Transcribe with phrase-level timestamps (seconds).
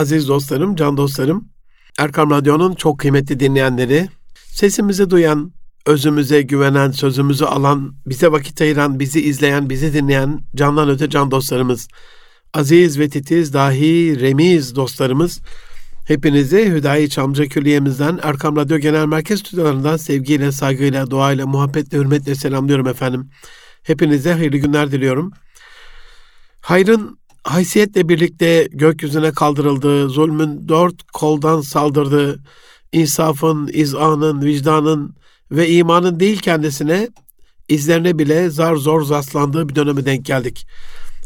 [0.00, 1.48] Aziz dostlarım, can dostlarım,
[1.98, 5.52] Erkam Radyo'nun çok kıymetli dinleyenleri, sesimizi duyan,
[5.86, 11.88] özümüze güvenen, sözümüzü alan, bize vakit ayıran, bizi izleyen, bizi dinleyen candan öte can dostlarımız,
[12.54, 15.40] aziz ve titiz, dahi, remiz dostlarımız,
[16.06, 22.88] hepinizi Hüdayi Çamca Külliye'mizden, Erkam Radyo Genel Merkez stüdyolarından sevgiyle, saygıyla, duayla, muhabbetle, hürmetle selamlıyorum
[22.88, 23.30] efendim.
[23.82, 25.32] Hepinize hayırlı günler diliyorum.
[26.60, 32.42] Hayrın haysiyetle birlikte gökyüzüne kaldırıldığı, zulmün dört koldan saldırdığı,
[32.92, 35.14] insafın, izanın, vicdanın
[35.50, 37.08] ve imanın değil kendisine
[37.68, 40.66] izlerine bile zar zor rastlandığı bir döneme denk geldik.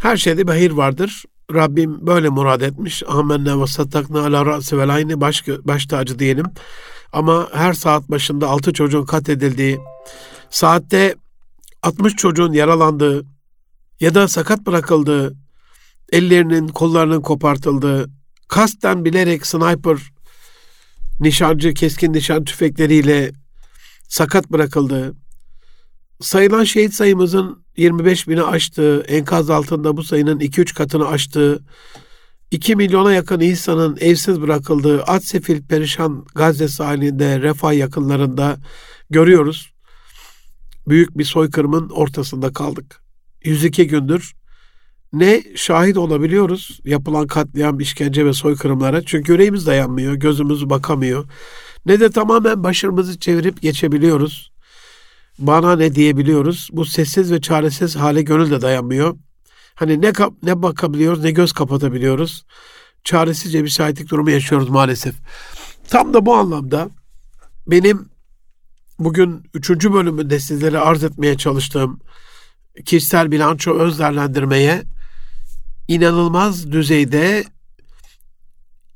[0.03, 1.25] Her şeyde bir vardır.
[1.55, 3.03] Rabbim böyle murad etmiş.
[3.09, 6.47] Amenna ve sattakna ala ra'si vel ayni baş, baş tacı diyelim.
[7.13, 9.79] Ama her saat başında altı çocuğun katledildiği,
[10.51, 11.15] saatte
[11.83, 13.25] 60 çocuğun yaralandığı
[14.01, 15.37] ya da sakat bırakıldığı,
[16.15, 18.11] ellerinin kollarının kopartıldığı,
[18.49, 19.99] kasten bilerek sniper,
[21.21, 23.33] nişancı keskin nişan tüfekleriyle
[24.09, 25.15] sakat bırakıldığı,
[26.21, 31.65] sayılan şehit sayımızın 25 bini aştığı, enkaz altında bu sayının 2-3 katını aştığı,
[32.51, 38.57] 2 milyona yakın insanın evsiz bırakıldığı at sefil perişan Gazze sahilinde, refah yakınlarında
[39.11, 39.75] görüyoruz.
[40.89, 43.03] Büyük bir soykırımın ortasında kaldık.
[43.45, 44.35] 102 gündür
[45.15, 51.25] ne şahit olabiliyoruz yapılan katliam, işkence ve soykırımlara çünkü yüreğimiz dayanmıyor, gözümüz bakamıyor.
[51.87, 54.53] Ne de tamamen başımızı çevirip geçebiliyoruz.
[55.39, 56.69] Bana ne diyebiliyoruz?
[56.73, 59.17] Bu sessiz ve çaresiz hale gönül de dayanmıyor.
[59.75, 62.45] Hani ne ne bakabiliyoruz ne göz kapatabiliyoruz.
[63.05, 65.15] Çaresizce bir şahitlik durumu yaşıyoruz maalesef.
[65.89, 66.91] Tam da bu anlamda
[67.67, 68.09] benim
[68.99, 72.01] bugün üçüncü bölümünde sizlere arz etmeye çalıştığım
[72.85, 74.83] kişisel bilanço öz değerlendirmeye
[75.89, 77.45] inanılmaz düzeyde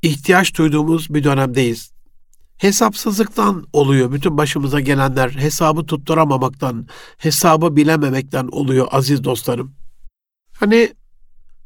[0.01, 1.91] ihtiyaç duyduğumuz bir dönemdeyiz.
[2.57, 5.29] Hesapsızlıktan oluyor bütün başımıza gelenler.
[5.29, 9.75] Hesabı tutturamamaktan, hesabı bilememekten oluyor aziz dostlarım.
[10.53, 10.93] Hani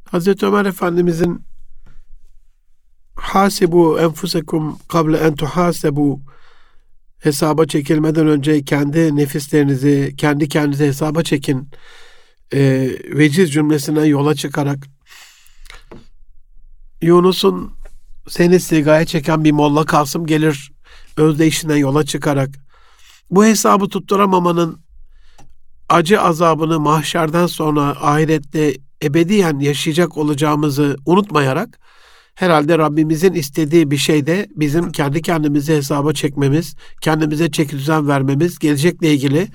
[0.05, 1.41] Hazreti Ömer Efendimizin
[3.15, 6.21] hasibu enfusekum kable en tuhasebu
[7.19, 11.69] hesaba çekilmeden önce kendi nefislerinizi, kendi kendinize hesaba çekin
[12.53, 14.92] e, veciz cümlesine yola çıkarak
[17.03, 17.71] Yunus'un
[18.27, 20.71] seni sigaya çeken bir molla Kasım gelir
[21.17, 22.49] özdeyişinden yola çıkarak
[23.31, 24.83] bu hesabı tutturamamanın
[25.89, 31.79] acı azabını mahşerden sonra ahirette ebediyen yaşayacak olacağımızı unutmayarak
[32.35, 38.59] herhalde Rabbimizin istediği bir şey de bizim kendi kendimizi hesaba çekmemiz, kendimize çeki düzen vermemiz,
[38.59, 39.47] gelecekle ilgili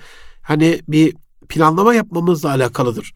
[0.42, 1.14] hani bir
[1.48, 3.12] planlama yapmamızla alakalıdır.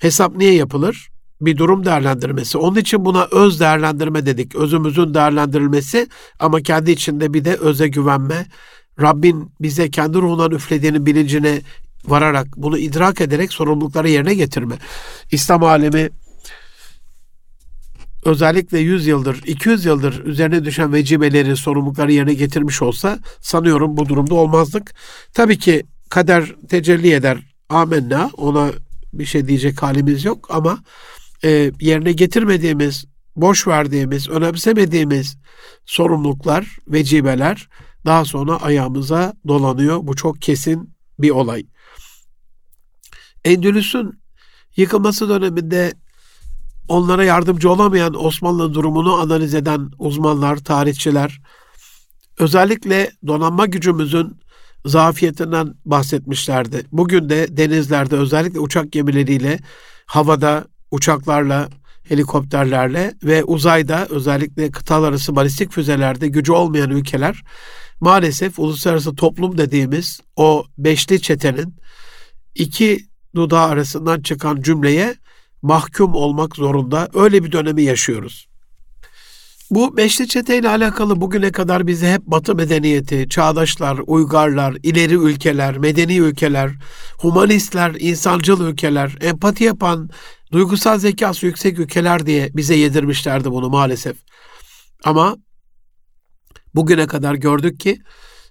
[0.00, 1.10] Hesap niye yapılır?
[1.40, 2.58] Bir durum değerlendirmesi.
[2.58, 4.54] Onun için buna öz değerlendirme dedik.
[4.54, 6.08] Özümüzün değerlendirilmesi
[6.38, 8.46] ama kendi içinde bir de öze güvenme.
[9.00, 11.60] Rabbin bize kendi ruhundan üflediğini bilincine
[12.04, 14.74] vararak, bunu idrak ederek sorumlulukları yerine getirme.
[15.30, 16.10] İslam alemi
[18.24, 24.34] özellikle 100 yıldır, 200 yıldır üzerine düşen vecibeleri, sorumlulukları yerine getirmiş olsa sanıyorum bu durumda
[24.34, 24.94] olmazdık.
[25.34, 27.38] Tabii ki kader tecelli eder.
[27.68, 28.30] Amenna.
[28.36, 28.70] Ona
[29.12, 30.78] bir şey diyecek halimiz yok ama
[31.44, 33.04] e, yerine getirmediğimiz,
[33.36, 35.36] boş verdiğimiz, önemsemediğimiz
[35.86, 37.68] sorumluluklar, vecibeler
[38.04, 39.98] daha sonra ayağımıza dolanıyor.
[40.02, 41.66] Bu çok kesin bir olay.
[43.44, 44.20] Endülüs'ün
[44.76, 45.92] yıkılması döneminde
[46.88, 51.40] onlara yardımcı olamayan Osmanlı durumunu analiz eden uzmanlar, tarihçiler
[52.38, 54.40] özellikle donanma gücümüzün
[54.86, 56.86] zafiyetinden bahsetmişlerdi.
[56.92, 59.58] Bugün de denizlerde özellikle uçak gemileriyle,
[60.06, 61.68] havada uçaklarla,
[62.08, 67.42] helikopterlerle ve uzayda özellikle kıtalar arası balistik füzelerde gücü olmayan ülkeler
[68.00, 71.74] maalesef uluslararası toplum dediğimiz o beşli çetenin
[72.54, 73.00] iki
[73.34, 75.14] dudağı arasından çıkan cümleye
[75.62, 77.08] mahkum olmak zorunda.
[77.14, 78.50] Öyle bir dönemi yaşıyoruz.
[79.70, 86.16] Bu beşli çeteyle alakalı bugüne kadar bize hep Batı medeniyeti, çağdaşlar, uygarlar, ileri ülkeler, medeni
[86.16, 86.70] ülkeler,
[87.18, 90.10] humanistler, insancıl ülkeler, empati yapan,
[90.52, 94.16] duygusal zekası yüksek ülkeler diye bize yedirmişlerdi bunu maalesef.
[95.04, 95.36] Ama
[96.74, 97.98] bugüne kadar gördük ki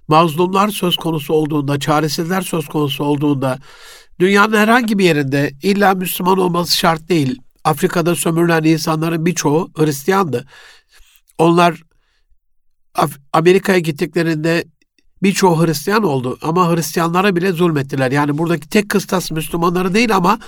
[0.07, 3.59] mazlumlar söz konusu olduğunda, çaresizler söz konusu olduğunda,
[4.19, 7.41] dünyanın herhangi bir yerinde illa Müslüman olması şart değil.
[7.63, 10.45] Afrika'da sömürülen insanların birçoğu Hristiyandı.
[11.37, 11.83] Onlar
[13.33, 14.65] Amerika'ya gittiklerinde
[15.23, 18.11] birçoğu Hristiyan oldu ama Hristiyanlara bile zulmettiler.
[18.11, 20.39] Yani buradaki tek kıstas Müslümanları değil ama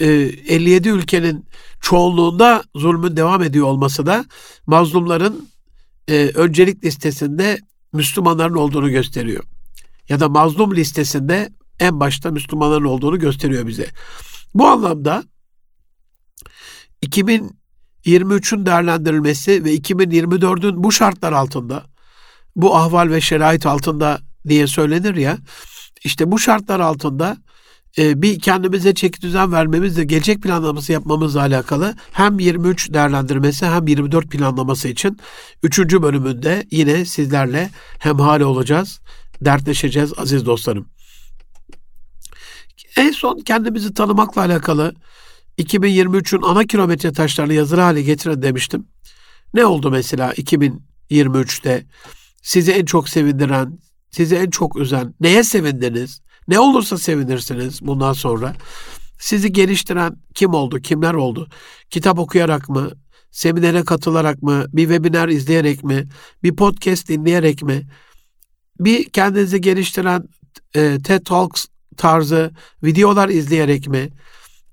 [0.00, 1.44] e, 57 ülkenin
[1.80, 4.24] çoğunluğunda zulmün devam ediyor olması da
[4.66, 5.48] mazlumların
[6.08, 7.58] e, öncelik listesinde
[7.92, 9.44] Müslümanların olduğunu gösteriyor.
[10.08, 13.86] Ya da mazlum listesinde en başta Müslümanların olduğunu gösteriyor bize.
[14.54, 15.24] Bu anlamda
[17.02, 21.84] 2023'ün değerlendirilmesi ve 2024'ün bu şartlar altında,
[22.56, 25.38] bu ahval ve şerait altında diye söylenir ya,
[26.04, 27.36] işte bu şartlar altında
[27.98, 34.30] e, bir kendimize çeki düzen vermemizle gelecek planlaması yapmamızla alakalı hem 23 değerlendirmesi hem 24
[34.30, 35.18] planlaması için
[35.62, 35.78] 3.
[35.78, 39.00] bölümünde yine sizlerle hemhal olacağız,
[39.40, 40.88] dertleşeceğiz aziz dostlarım.
[42.96, 44.94] En son kendimizi tanımakla alakalı
[45.58, 48.86] 2023'ün ana kilometre taşlarını yazılı hale getirin demiştim.
[49.54, 51.86] Ne oldu mesela 2023'te?
[52.42, 53.78] Sizi en çok sevindiren,
[54.10, 56.20] sizi en çok üzen, neye sevindiniz?
[56.48, 58.54] Ne olursa sevinirsiniz bundan sonra.
[59.18, 61.48] Sizi geliştiren kim oldu, kimler oldu?
[61.90, 62.90] Kitap okuyarak mı,
[63.30, 66.08] seminere katılarak mı, bir webinar izleyerek mi,
[66.42, 67.82] bir podcast dinleyerek mi,
[68.80, 70.28] bir kendinizi geliştiren
[70.74, 71.66] e, TED Talks
[71.96, 72.50] tarzı
[72.82, 74.08] videolar izleyerek mi,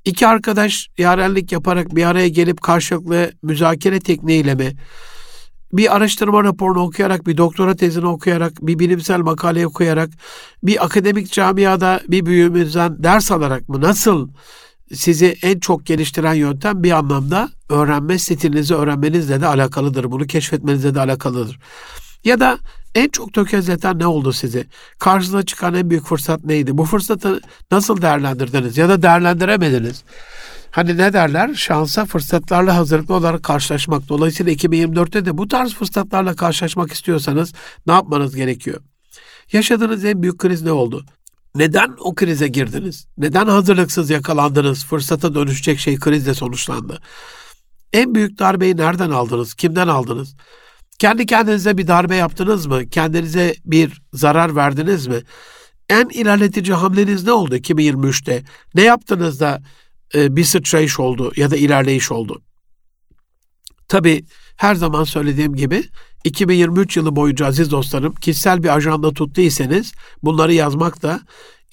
[0.06, 4.76] iki arkadaş yarenlik yaparak bir araya gelip karşılıklı müzakere tekniğiyle mi,
[5.74, 10.10] bir araştırma raporunu okuyarak, bir doktora tezini okuyarak, bir bilimsel makale okuyarak,
[10.64, 14.30] bir akademik camiada bir büyüğümüzden ders alarak mı nasıl
[14.94, 20.12] sizi en çok geliştiren yöntem bir anlamda öğrenme stilinizi öğrenmenizle de alakalıdır.
[20.12, 21.60] Bunu keşfetmenizle de alakalıdır.
[22.24, 22.58] Ya da
[22.96, 24.68] en çok tökezleten ne oldu sizi?
[25.00, 26.78] Karşınıza çıkan en büyük fırsat neydi?
[26.78, 30.04] Bu fırsatı nasıl değerlendirdiniz ya da değerlendiremediniz?
[30.72, 31.54] Hani ne derler?
[31.54, 34.10] Şansa fırsatlarla hazırlıklı olarak karşılaşmak.
[34.10, 37.54] Dolayısıyla 2024'te de bu tarz fırsatlarla karşılaşmak istiyorsanız
[37.88, 38.82] ne yapmanız gerekiyor?
[39.52, 41.06] Yaşadığınız en büyük kriz ne oldu?
[41.56, 43.08] Neden o krize girdiniz?
[43.18, 44.86] Neden hazırlıksız yakalandınız?
[44.86, 47.00] Fırsata dönüşecek şey krizle sonuçlandı.
[47.94, 49.54] En büyük darbeyi nereden aldınız?
[49.54, 50.36] Kimden aldınız?
[51.00, 52.90] Kendi kendinize bir darbe yaptınız mı?
[52.90, 55.22] Kendinize bir zarar verdiniz mi?
[55.90, 58.44] En ilerletici hamleniz ne oldu 2023'te?
[58.76, 59.62] Ne yaptınız da
[60.16, 62.42] bir sıçrayış oldu ya da ilerleyiş oldu?
[63.88, 64.26] Tabi
[64.58, 65.84] her zaman söylediğim gibi
[66.24, 71.22] 2023 yılı boyunca aziz dostlarım kişisel bir ajanda tuttuysanız bunları yazmak da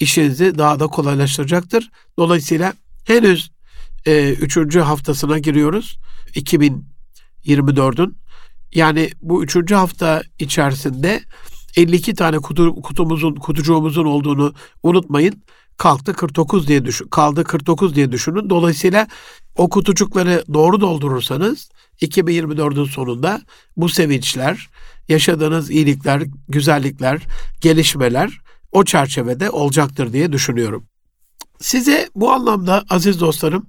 [0.00, 1.91] işinizi daha da kolaylaştıracaktır.
[2.19, 2.73] Dolayısıyla
[3.06, 3.50] henüz
[4.06, 5.99] e, üçüncü haftasına giriyoruz
[6.35, 8.17] 2024'ün.
[8.75, 11.23] Yani bu üçüncü hafta içerisinde
[11.77, 15.43] 52 tane kutu, kutumuzun, kutucuğumuzun olduğunu unutmayın.
[15.76, 18.50] Kalktı 49 diye düşün, kaldı 49 diye düşünün.
[18.50, 19.08] Dolayısıyla
[19.56, 21.70] o kutucukları doğru doldurursanız
[22.02, 23.43] 2024'ün sonunda
[23.76, 24.69] bu sevinçler,
[25.08, 27.23] yaşadığınız iyilikler, güzellikler,
[27.61, 28.40] gelişmeler
[28.73, 30.87] o çerçevede olacaktır diye düşünüyorum.
[31.61, 33.67] Size bu anlamda aziz dostlarım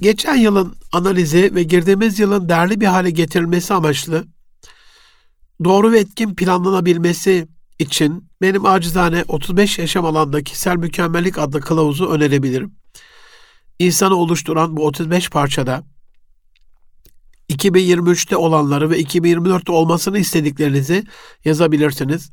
[0.00, 4.24] geçen yılın analizi ve girdiğimiz yılın değerli bir hale getirilmesi amaçlı
[5.64, 7.48] doğru ve etkin planlanabilmesi
[7.80, 12.74] için benim acizane 35 yaşam alanda kişisel mükemmellik adlı kılavuzu önerebilirim.
[13.78, 15.84] İnsanı oluşturan bu 35 parçada
[17.50, 21.04] 2023'te olanları ve 2024'te olmasını istediklerinizi
[21.44, 22.30] yazabilirsiniz.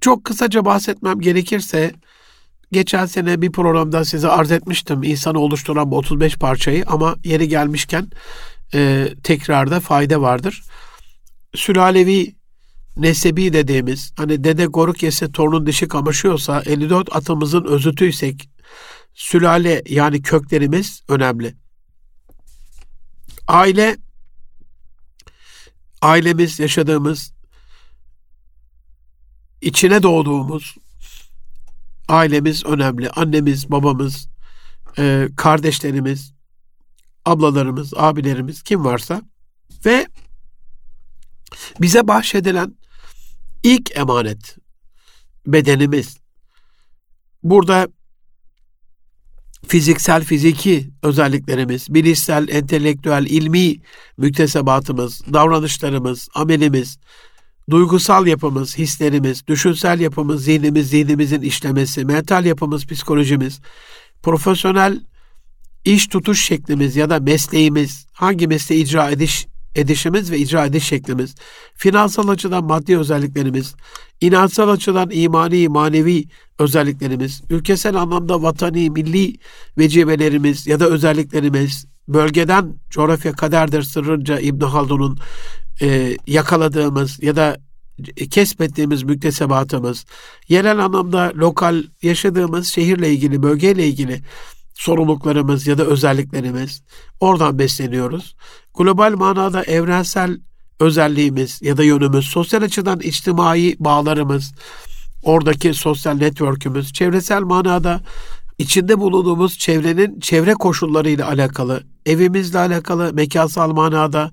[0.00, 1.92] Çok kısaca bahsetmem gerekirse
[2.72, 8.10] geçen sene bir programda size arz etmiştim insanı oluşturan bu 35 parçayı ama yeri gelmişken
[8.74, 10.62] e, tekrarda fayda vardır.
[11.54, 12.35] Sülalevi
[12.96, 18.50] nesebi dediğimiz hani dede goruk yese torunun dişi kamaşıyorsa 54 atımızın özütüysek
[19.14, 21.54] sülale yani köklerimiz önemli.
[23.48, 23.96] Aile
[26.02, 27.32] ailemiz yaşadığımız
[29.60, 30.76] içine doğduğumuz
[32.08, 33.10] ailemiz önemli.
[33.10, 34.28] Annemiz, babamız,
[34.98, 36.32] e, kardeşlerimiz,
[37.24, 39.22] ablalarımız, abilerimiz kim varsa
[39.86, 40.06] ve
[41.80, 42.74] bize bahşedilen
[43.62, 44.56] ilk emanet
[45.46, 46.16] bedenimiz.
[47.42, 47.88] Burada
[49.66, 53.76] fiziksel, fiziki özelliklerimiz, bilişsel, entelektüel, ilmi
[54.18, 56.98] müktesebatımız, davranışlarımız, amelimiz,
[57.70, 63.60] duygusal yapımız, hislerimiz, düşünsel yapımız, zihnimiz, zihnimizin işlemesi, mental yapımız, psikolojimiz,
[64.22, 65.00] profesyonel
[65.84, 71.34] iş tutuş şeklimiz ya da mesleğimiz, hangi mesleği icra ediş edişimiz ve icra ediş şeklimiz,
[71.74, 73.74] finansal açıdan maddi özelliklerimiz,
[74.20, 76.24] inansal açıdan imani, manevi
[76.58, 79.36] özelliklerimiz, ülkesel anlamda vatani, milli
[79.78, 85.18] vecibelerimiz ya da özelliklerimiz, bölgeden coğrafya kaderdir sırrınca İbn Haldun'un
[85.82, 87.56] e, yakaladığımız ya da
[88.30, 90.04] kesbettiğimiz müktesebatımız,
[90.48, 94.22] yerel anlamda lokal yaşadığımız şehirle ilgili, bölgeyle ilgili
[94.76, 96.82] sorumluluklarımız ya da özelliklerimiz
[97.20, 98.36] oradan besleniyoruz.
[98.74, 100.38] Global manada evrensel
[100.80, 104.54] özelliğimiz ya da yönümüz, sosyal açıdan içtimai bağlarımız,
[105.22, 108.00] oradaki sosyal network'ümüz, çevresel manada
[108.58, 114.30] içinde bulunduğumuz çevrenin çevre koşullarıyla alakalı, evimizle alakalı, mekansal manada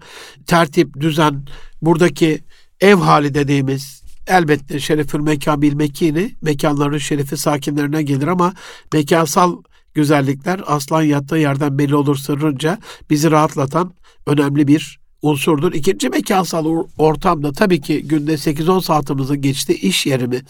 [0.47, 1.45] tertip, düzen,
[1.81, 2.43] buradaki
[2.81, 8.53] ev hali dediğimiz elbette şerefül mekan bil mekini, mekanların şerefi sakinlerine gelir ama
[8.93, 9.57] mekansal
[9.93, 12.77] güzellikler aslan yattığı yerden belli olur sırrınca
[13.09, 13.93] bizi rahatlatan
[14.27, 15.73] önemli bir unsurdur.
[15.73, 20.41] İkinci mekansal ortamda tabii ki günde 8-10 saatimizi geçti iş yerimi,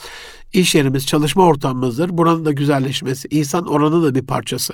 [0.53, 2.17] iş yerimiz çalışma ortamımızdır.
[2.17, 4.73] Buranın da güzelleşmesi, insan oranı da bir parçası.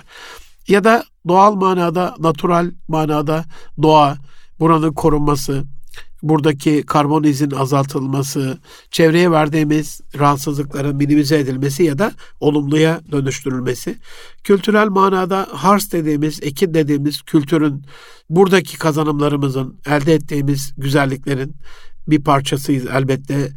[0.67, 3.45] Ya da doğal manada, natural manada
[3.81, 4.17] doğa,
[4.59, 5.63] buranın korunması,
[6.23, 8.57] buradaki karbon izin azaltılması,
[8.91, 13.97] çevreye verdiğimiz rahatsızlıkların minimize edilmesi ya da olumluya dönüştürülmesi,
[14.43, 17.85] kültürel manada hars dediğimiz, ekin dediğimiz kültürün
[18.29, 21.55] buradaki kazanımlarımızın, elde ettiğimiz güzelliklerin
[22.07, 23.49] bir parçasıyız elbette.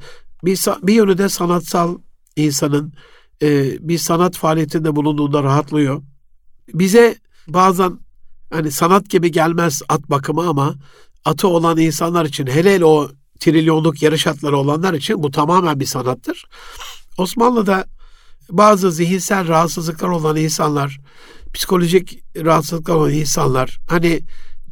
[0.45, 1.99] Bir, bir yönü de sanatsal
[2.37, 2.92] insanın
[3.42, 6.02] e, bir sanat faaliyetinde bulunduğunda rahatlıyor.
[6.75, 7.16] Bize
[7.49, 7.99] bazen
[8.50, 10.75] hani sanat gibi gelmez at bakımı ama
[11.25, 13.11] atı olan insanlar için hele o
[13.41, 16.45] trilyonluk yarış atları olanlar için bu tamamen bir sanattır.
[17.19, 17.87] Osmanlı'da
[18.50, 21.00] bazı zihinsel rahatsızlıklar olan insanlar,
[21.55, 24.21] psikolojik rahatsızlıklar olan insanlar hani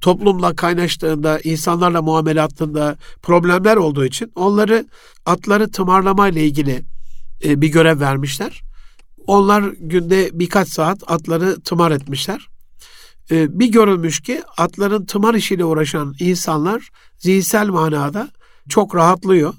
[0.01, 2.49] toplumla kaynaştığında, insanlarla muamele
[3.23, 4.87] problemler olduğu için onları
[5.27, 6.83] atları tımarlama ile ilgili
[7.45, 8.63] e, bir görev vermişler.
[9.27, 12.50] Onlar günde birkaç saat atları tımar etmişler.
[13.31, 18.31] E, bir görülmüş ki atların tımar işiyle uğraşan insanlar zihinsel manada
[18.69, 19.55] çok rahatlıyor.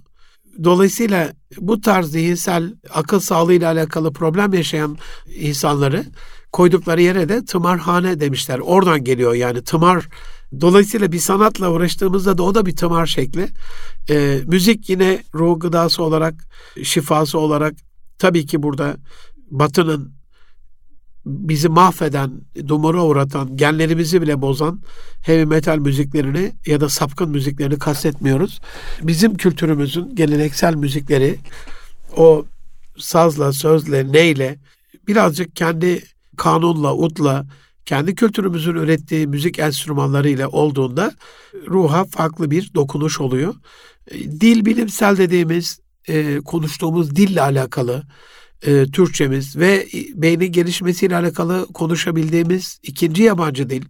[0.63, 4.97] Dolayısıyla bu tarz zihinsel akıl sağlığıyla alakalı problem yaşayan
[5.35, 6.05] insanları
[6.51, 8.59] koydukları yere de tımarhane demişler.
[8.59, 10.07] Oradan geliyor yani tımar.
[10.61, 13.47] Dolayısıyla bir sanatla uğraştığımızda da o da bir tımar şekli.
[14.09, 16.33] E, müzik yine ruh gıdası olarak,
[16.83, 17.73] şifası olarak
[18.19, 18.97] tabii ki burada
[19.51, 20.20] Batı'nın
[21.25, 22.31] bizi mahveden,
[22.67, 24.81] dumura uğratan, genlerimizi bile bozan
[25.21, 28.59] heavy metal müziklerini ya da sapkın müziklerini kastetmiyoruz.
[29.03, 31.35] Bizim kültürümüzün geleneksel müzikleri
[32.17, 32.45] o
[32.97, 34.59] sazla, sözle, neyle
[35.07, 36.03] birazcık kendi
[36.37, 37.45] kanunla, utla,
[37.85, 41.11] kendi kültürümüzün ürettiği müzik enstrümanlarıyla olduğunda
[41.67, 43.55] ruha farklı bir dokunuş oluyor.
[44.13, 48.03] Dil bilimsel dediğimiz e, konuştuğumuz dille alakalı
[48.65, 53.83] e, Türkçemiz ve beynin gelişmesiyle alakalı konuşabildiğimiz ikinci yabancı dil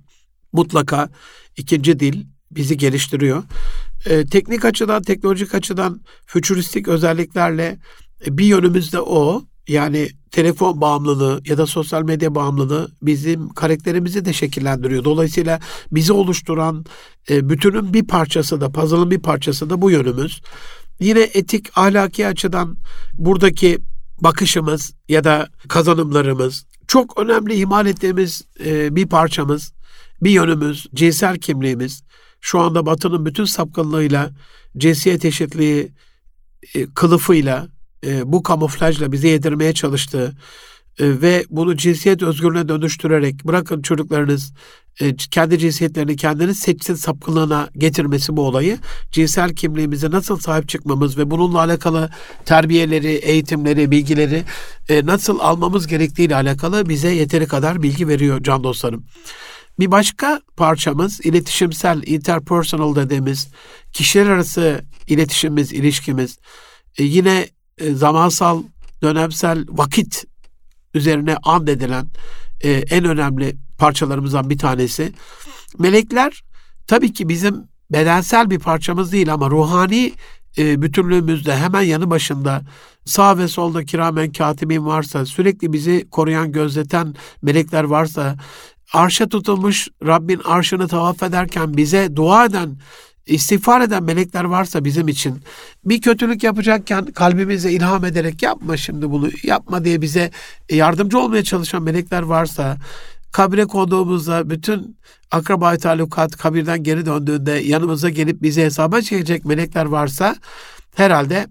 [0.53, 1.09] mutlaka
[1.57, 3.43] ikinci dil bizi geliştiriyor.
[4.05, 7.79] E, teknik açıdan, teknolojik açıdan fütüristik özelliklerle
[8.25, 9.43] e, bir yönümüzde o.
[9.67, 15.03] Yani telefon bağımlılığı ya da sosyal medya bağımlılığı bizim karakterimizi de şekillendiriyor.
[15.03, 15.59] Dolayısıyla
[15.91, 16.85] bizi oluşturan
[17.29, 20.41] e, bütünün bir parçası da, puzzle'ın bir parçası da bu yönümüz.
[20.99, 22.77] Yine etik, ahlaki açıdan
[23.13, 23.79] buradaki
[24.21, 29.73] bakışımız ya da kazanımlarımız çok önemli ihmal ettiğimiz e, bir parçamız,
[30.21, 32.03] bir yönümüz, cinsel kimliğimiz.
[32.41, 34.31] Şu anda Batı'nın bütün sapkınlığıyla,
[34.77, 35.91] cinsiyet eşitliği
[36.75, 37.67] e, kılıfıyla,
[38.05, 40.35] e, bu kamuflajla bize yedirmeye çalıştığı
[40.99, 44.53] ve bunu cinsiyet özgürlüğüne dönüştürerek bırakın çocuklarınız
[44.99, 48.77] e, kendi cinsiyetlerini kendiniz seçsin sapkınlığına getirmesi bu olayı
[49.11, 52.09] cinsel kimliğimize nasıl sahip çıkmamız ve bununla alakalı
[52.45, 54.43] terbiyeleri, eğitimleri, bilgileri
[54.89, 59.05] e, nasıl almamız gerektiğiyle alakalı bize yeteri kadar bilgi veriyor can dostlarım.
[59.79, 63.47] Bir başka parçamız iletişimsel, interpersonal dediğimiz
[63.93, 66.37] kişiler arası iletişimimiz, ilişkimiz.
[66.97, 68.63] E, yine e, zamansal,
[69.01, 70.25] dönemsel vakit
[70.93, 72.07] üzerine and edilen
[72.61, 75.13] e, en önemli parçalarımızdan bir tanesi.
[75.79, 76.43] Melekler
[76.87, 80.13] tabii ki bizim bedensel bir parçamız değil ama ruhani
[80.57, 82.61] e, bütünlüğümüzde hemen yanı başında
[83.05, 88.37] sağ ve solda kiramen katibin varsa, sürekli bizi koruyan, gözleten melekler varsa,
[88.93, 92.77] arşa tutulmuş Rabbin arşını tavaf ederken bize dua eden
[93.31, 95.41] istiğfar eden melekler varsa bizim için
[95.85, 100.31] bir kötülük yapacakken kalbimize ilham ederek yapma şimdi bunu yapma diye bize
[100.69, 102.77] yardımcı olmaya çalışan melekler varsa
[103.31, 104.97] kabre konduğumuzda bütün
[105.31, 110.35] akraba talukat kabirden geri döndüğünde yanımıza gelip bize hesaba çekecek melekler varsa
[110.95, 111.47] herhalde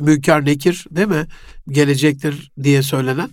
[0.00, 1.26] münker nekir değil mi
[1.68, 3.30] gelecektir diye söylenen.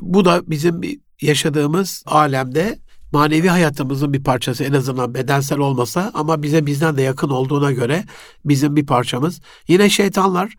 [0.00, 0.80] Bu da bizim
[1.20, 2.78] yaşadığımız alemde
[3.12, 8.04] manevi hayatımızın bir parçası en azından bedensel olmasa ama bize bizden de yakın olduğuna göre
[8.44, 9.40] bizim bir parçamız.
[9.68, 10.54] Yine şeytanlar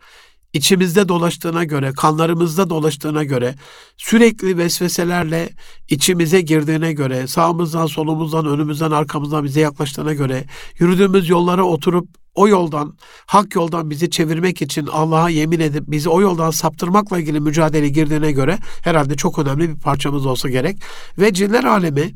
[0.54, 3.56] içimizde dolaştığına göre, kanlarımızda dolaştığına göre,
[3.98, 5.50] sürekli vesveselerle
[5.90, 10.46] içimize girdiğine göre, sağımızdan, solumuzdan, önümüzden, arkamızdan bize yaklaştığına göre,
[10.80, 16.22] yürüdüğümüz yollara oturup o yoldan, hak yoldan bizi çevirmek için Allah'a yemin edip bizi o
[16.22, 20.78] yoldan saptırmakla ilgili mücadele girdiğine göre herhalde çok önemli bir parçamız olsa gerek.
[21.18, 22.16] Ve cinler alemi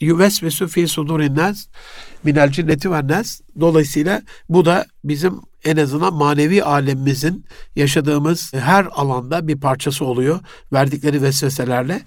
[0.00, 1.66] yüvesvesu fi sudurin nas
[2.24, 3.40] minel cinneti ve nas.
[3.60, 7.44] Dolayısıyla bu da bizim en azından manevi alemimizin
[7.76, 10.40] yaşadığımız her alanda bir parçası oluyor.
[10.72, 12.02] Verdikleri vesveselerle.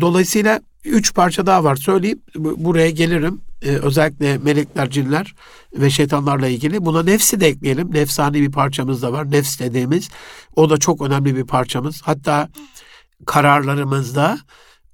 [0.00, 2.20] Dolayısıyla üç parça daha var söyleyeyim.
[2.36, 3.40] Buraya gelirim.
[3.62, 5.34] Ee, özellikle melekler, cinler
[5.74, 6.84] ve şeytanlarla ilgili.
[6.84, 7.94] Buna nefsi de ekleyelim.
[7.94, 9.30] Nefsani bir parçamız da var.
[9.30, 10.08] Nefs dediğimiz.
[10.56, 12.02] O da çok önemli bir parçamız.
[12.02, 12.48] Hatta
[13.26, 14.38] kararlarımızda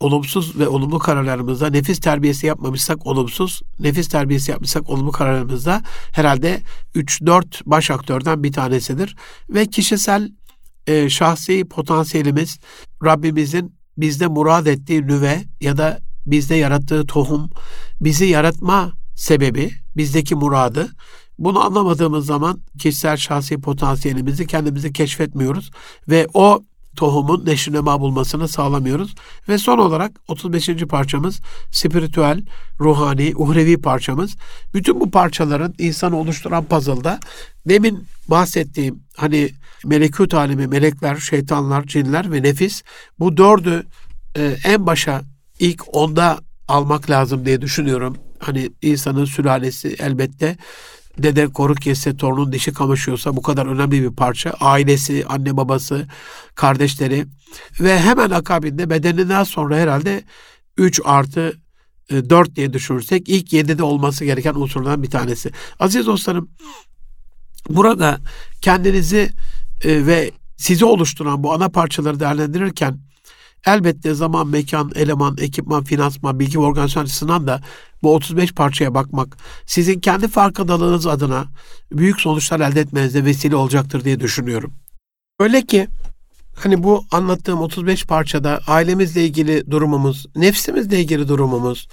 [0.01, 6.61] olumsuz ve olumlu kararlarımızda nefis terbiyesi yapmamışsak olumsuz, nefis terbiyesi yapmışsak olumlu kararlarımızda herhalde
[6.95, 9.17] 3-4 baş aktörden bir tanesidir.
[9.51, 10.33] Ve kişisel
[10.87, 12.59] e, şahsi potansiyelimiz
[13.05, 17.51] Rabbimizin bizde murad ettiği nüve ya da bizde yarattığı tohum,
[18.01, 20.89] bizi yaratma sebebi, bizdeki muradı.
[21.39, 25.71] Bunu anlamadığımız zaman kişisel şahsi potansiyelimizi kendimizi keşfetmiyoruz
[26.09, 26.63] ve o
[26.97, 29.15] tohumun neşrinema bulmasını sağlamıyoruz.
[29.49, 30.69] Ve son olarak 35.
[30.69, 31.41] parçamız
[31.71, 32.43] spiritüel,
[32.81, 34.37] ruhani, uhrevi parçamız.
[34.75, 37.21] Bütün bu parçaların insanı oluşturan puzzle'da
[37.67, 39.51] demin bahsettiğim hani
[39.85, 42.83] melekut alemi, melekler, şeytanlar, cinler ve nefis
[43.19, 43.87] bu dördü
[44.37, 45.23] e, en başa
[45.59, 48.17] ilk onda almak lazım diye düşünüyorum.
[48.39, 50.57] Hani insanın sülalesi elbette
[51.19, 54.51] dede koruk yese torunun dişi kamaşıyorsa bu kadar önemli bir parça.
[54.51, 56.07] Ailesi, anne babası,
[56.55, 57.27] kardeşleri
[57.81, 60.23] ve hemen akabinde bedeninden sonra herhalde
[60.77, 61.61] 3 artı
[62.11, 65.51] 4 e, diye düşünürsek ilk 7'de olması gereken unsurlardan bir tanesi.
[65.81, 66.51] Aziz dostlarım
[67.69, 68.19] burada
[68.61, 69.31] kendinizi
[69.85, 72.99] e, ve sizi oluşturan bu ana parçaları değerlendirirken
[73.67, 77.61] elbette zaman, mekan, eleman, ekipman, finansman, bilgi ve organizasyon açısından da
[78.03, 81.45] bu 35 parçaya bakmak sizin kendi farkındalığınız adına
[81.93, 84.73] büyük sonuçlar elde etmenize vesile olacaktır diye düşünüyorum.
[85.41, 85.89] Öyle ki
[86.55, 91.89] hani bu anlattığım 35 parçada ailemizle ilgili durumumuz, nefsimizle ilgili durumumuz,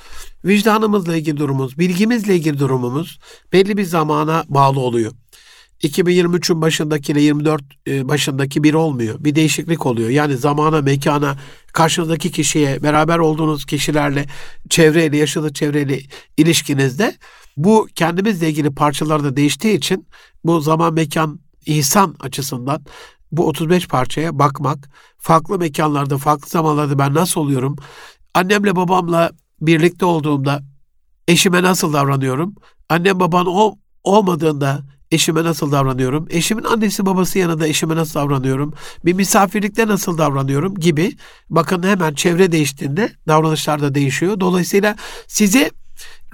[0.46, 3.20] vicdanımızla ilgili durumumuz, bilgimizle ilgili durumumuz
[3.54, 5.12] belli bir zamana bağlı oluyor.
[5.84, 9.16] 2023'ün başındakiyle 24 e, başındaki bir olmuyor.
[9.20, 10.10] Bir değişiklik oluyor.
[10.10, 11.38] Yani zamana, mekana,
[11.74, 14.26] karşınızdaki kişiye, beraber olduğunuz kişilerle,
[14.70, 16.00] çevreyle, yaşadığı çevreyle
[16.38, 17.16] ilişkinizde
[17.58, 20.08] bu kendimizle ilgili parçalarda değiştiği için
[20.44, 22.86] bu zaman, mekan, insan açısından
[23.32, 27.76] bu 35 parçaya bakmak, farklı mekanlarda, farklı zamanlarda ben nasıl oluyorum?
[28.34, 30.64] Annemle babamla birlikte olduğumda
[31.28, 32.56] eşime nasıl davranıyorum?
[32.90, 33.48] Annem baban
[34.04, 36.28] olmadığında eşime nasıl davranıyorum?
[36.30, 38.74] Eşimin annesi babası yanında eşime nasıl davranıyorum?
[39.06, 41.12] Bir misafirlikte nasıl davranıyorum gibi.
[41.50, 44.40] Bakın hemen çevre değiştiğinde davranışlar da değişiyor.
[44.40, 44.96] Dolayısıyla
[45.28, 45.72] sizi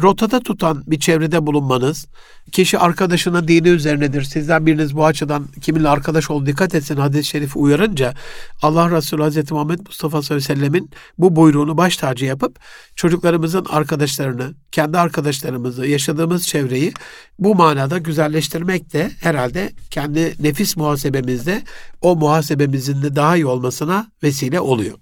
[0.01, 2.05] rotada tutan bir çevrede bulunmanız,
[2.51, 4.23] kişi arkadaşının dini üzerinedir.
[4.23, 8.13] Sizden biriniz bu açıdan kiminle arkadaş ol dikkat etsin hadis-i şerifi uyarınca
[8.61, 12.59] Allah Resulü Hazreti Muhammed Mustafa sallallahu aleyhi ve sellemin bu buyruğunu baş tacı yapıp
[12.95, 16.93] çocuklarımızın arkadaşlarını, kendi arkadaşlarımızı, yaşadığımız çevreyi
[17.39, 21.63] bu manada güzelleştirmek de herhalde kendi nefis muhasebemizde
[22.01, 24.97] o muhasebemizin de daha iyi olmasına vesile oluyor.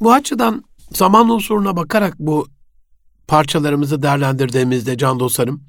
[0.00, 2.48] Bu açıdan zaman unsuruna bakarak bu
[3.28, 5.64] parçalarımızı değerlendirdiğimizde can dostlarım,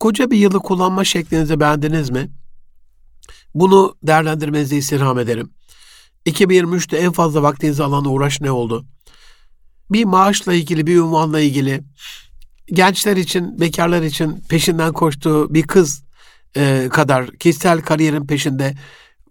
[0.00, 2.30] koca bir yılı kullanma şeklinizi beğendiniz mi?
[3.54, 5.50] Bunu değerlendirmenizi istirham ederim.
[6.26, 8.86] 2023'te en fazla vaktinizi alan uğraş ne oldu?
[9.90, 11.84] Bir maaşla ilgili, bir ünvanla ilgili,
[12.66, 16.04] gençler için, bekarlar için peşinden koştuğu bir kız
[16.56, 18.74] e, kadar kişisel kariyerin peşinde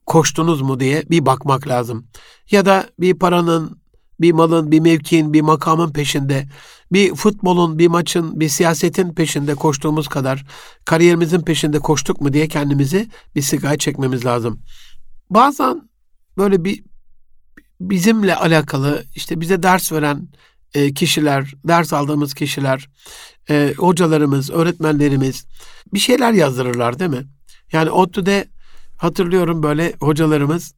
[0.06, 2.08] koştunuz mu diye bir bakmak lazım.
[2.52, 3.83] Ya da bir paranın,
[4.22, 6.48] bir malın, bir mevkiin, bir makamın peşinde
[6.94, 10.46] bir futbolun, bir maçın, bir siyasetin peşinde koştuğumuz kadar
[10.86, 14.60] kariyerimizin peşinde koştuk mu diye kendimizi bir sigaya çekmemiz lazım.
[15.30, 15.90] Bazen
[16.38, 16.84] böyle bir
[17.82, 20.28] bizimle alakalı işte bize ders veren
[20.74, 22.90] e, kişiler, ders aldığımız kişiler,
[23.50, 25.46] e, hocalarımız, öğretmenlerimiz
[25.94, 27.26] bir şeyler yazdırırlar değil mi?
[27.72, 28.48] Yani ODTÜ'de
[28.98, 30.74] hatırlıyorum böyle hocalarımız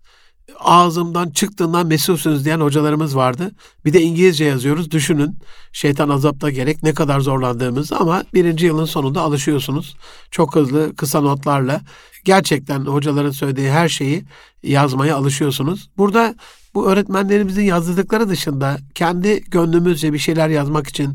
[0.60, 3.51] ağzımdan çıktığından mesulsünüz diyen hocalarımız vardı.
[3.86, 4.91] Bir de İngilizce yazıyoruz.
[4.91, 5.38] Düşünün
[5.71, 9.95] şeytan azapta gerek ne kadar zorlandığımız ama birinci yılın sonunda alışıyorsunuz.
[10.31, 11.81] Çok hızlı kısa notlarla
[12.25, 14.23] gerçekten hocaların söylediği her şeyi
[14.63, 15.89] yazmaya alışıyorsunuz.
[15.97, 16.36] Burada
[16.76, 21.14] bu öğretmenlerimizin yazdıkları dışında kendi gönlümüzce bir şeyler yazmak için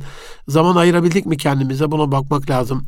[0.49, 2.87] zaman ayırabildik mi kendimize buna bakmak lazım.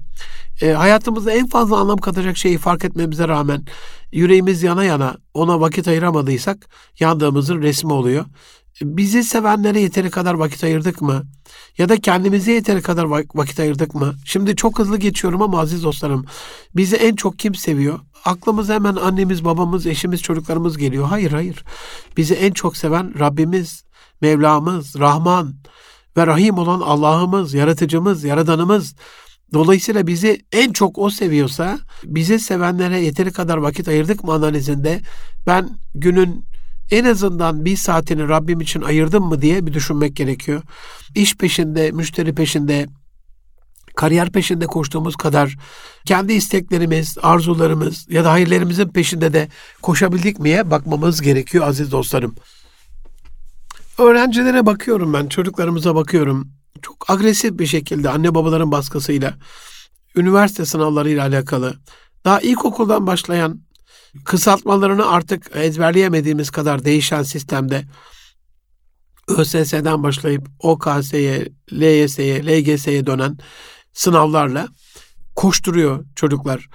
[0.63, 3.65] E, hayatımızda en fazla anlam katacak şeyi fark etmemize rağmen
[4.13, 6.69] yüreğimiz yana yana ona vakit ayıramadıysak
[7.01, 8.25] yandığımızın resmi oluyor.
[8.81, 11.23] Bizi sevenlere yeteri kadar vakit ayırdık mı?
[11.79, 13.05] Ya da kendimize yeteri kadar
[13.35, 14.15] vakit ayırdık mı?
[14.25, 16.27] Şimdi çok hızlı geçiyorum ama aziz dostlarım,
[16.77, 18.01] bizi en çok kim seviyor?
[18.25, 21.07] Aklımıza hemen annemiz, babamız, eşimiz, çocuklarımız geliyor.
[21.07, 21.65] Hayır, hayır.
[22.17, 23.85] Bizi en çok seven Rabbimiz,
[24.21, 25.55] Mevlamız, Rahman
[26.17, 28.95] ve Rahim olan Allah'ımız, yaratıcımız, yaradanımız.
[29.53, 35.01] Dolayısıyla bizi en çok o seviyorsa, bizi sevenlere yeteri kadar vakit ayırdık mı analizinde
[35.47, 36.45] ben günün
[36.93, 40.63] en azından bir saatini Rabbim için ayırdım mı diye bir düşünmek gerekiyor.
[41.15, 42.87] İş peşinde, müşteri peşinde,
[43.97, 45.57] kariyer peşinde koştuğumuz kadar
[46.05, 49.49] kendi isteklerimiz, arzularımız ya da hayırlarımızın peşinde de
[49.83, 52.35] koşabildik miye bakmamız gerekiyor aziz dostlarım.
[53.99, 56.49] Öğrencilere bakıyorum ben, çocuklarımıza bakıyorum.
[56.83, 59.35] Çok agresif bir şekilde anne babaların baskısıyla,
[60.17, 61.75] üniversite sınavlarıyla alakalı,
[62.25, 63.61] daha ilkokuldan başlayan
[64.25, 67.85] kısaltmalarını artık ezberleyemediğimiz kadar değişen sistemde
[69.29, 73.39] ÖSS'den başlayıp OKS'ye, LYS'ye, LGS'ye dönen
[73.93, 74.69] sınavlarla
[75.37, 76.69] koşturuyor çocuklar.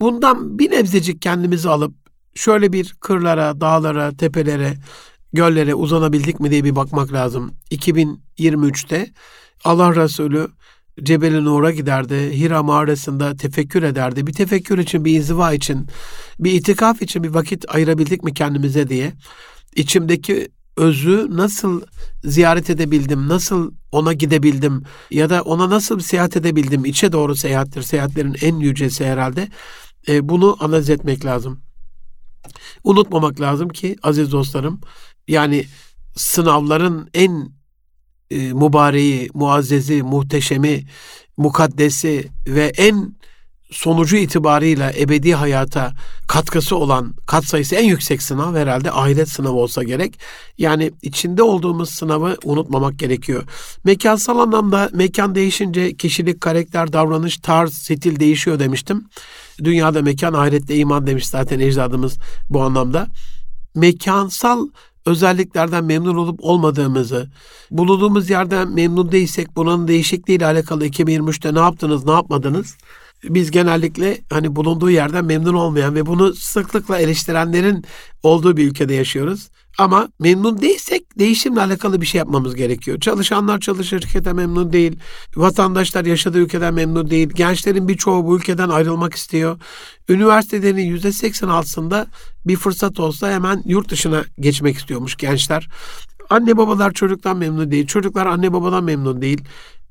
[0.00, 1.94] Bundan bir nebzecik kendimizi alıp
[2.34, 4.74] şöyle bir kırlara, dağlara, tepelere,
[5.32, 7.54] göllere uzanabildik mi diye bir bakmak lazım.
[7.70, 9.10] 2023'te
[9.64, 10.48] Allah Resulü
[11.02, 12.14] Cebeli Nur'a giderdi.
[12.14, 14.26] Hira mağarasında tefekkür ederdi.
[14.26, 15.86] Bir tefekkür için, bir inziva için,
[16.38, 19.12] bir itikaf için bir vakit ayırabildik mi kendimize diye.
[19.76, 21.82] İçimdeki özü nasıl
[22.24, 28.36] ziyaret edebildim, nasıl ona gidebildim ya da ona nasıl seyahat edebildim, içe doğru seyahattir, seyahatlerin
[28.42, 29.48] en yücesi herhalde.
[30.08, 31.60] E, bunu analiz etmek lazım.
[32.84, 34.80] Unutmamak lazım ki aziz dostlarım,
[35.28, 35.64] yani
[36.16, 37.57] sınavların en
[38.30, 40.84] e, mübareği, muazzezi, muhteşemi,
[41.36, 43.18] mukaddesi ve en
[43.70, 45.92] sonucu itibarıyla ebedi hayata
[46.28, 50.18] katkısı olan katsayısı en yüksek sınav herhalde ahiret sınavı olsa gerek.
[50.58, 53.44] Yani içinde olduğumuz sınavı unutmamak gerekiyor.
[53.84, 59.04] Mekansal anlamda mekan değişince kişilik, karakter, davranış, tarz, stil değişiyor demiştim.
[59.64, 62.16] Dünyada mekan, ahirette iman demiş zaten ecdadımız
[62.50, 63.06] bu anlamda.
[63.74, 64.66] Mekansal
[65.08, 67.30] özelliklerden memnun olup olmadığımızı,
[67.70, 72.76] bulunduğumuz yerden memnun değilsek bunun değişikliğiyle alakalı 2023'te ne yaptınız, ne yapmadınız?
[73.24, 77.84] Biz genellikle hani bulunduğu yerden memnun olmayan ve bunu sıklıkla eleştirenlerin
[78.22, 79.48] olduğu bir ülkede yaşıyoruz.
[79.78, 83.00] Ama memnun değilsek değişimle alakalı bir şey yapmamız gerekiyor.
[83.00, 84.98] Çalışanlar çalışır ülkede memnun değil.
[85.36, 87.28] Vatandaşlar yaşadığı ülkeden memnun değil.
[87.28, 89.60] Gençlerin birçoğu bu ülkeden ayrılmak istiyor.
[90.08, 92.06] Üniversitelerin yüzde seksen altında
[92.46, 95.68] bir fırsat olsa hemen yurt dışına geçmek istiyormuş gençler.
[96.30, 97.86] Anne babalar çocuktan memnun değil.
[97.86, 99.44] Çocuklar anne babadan memnun değil.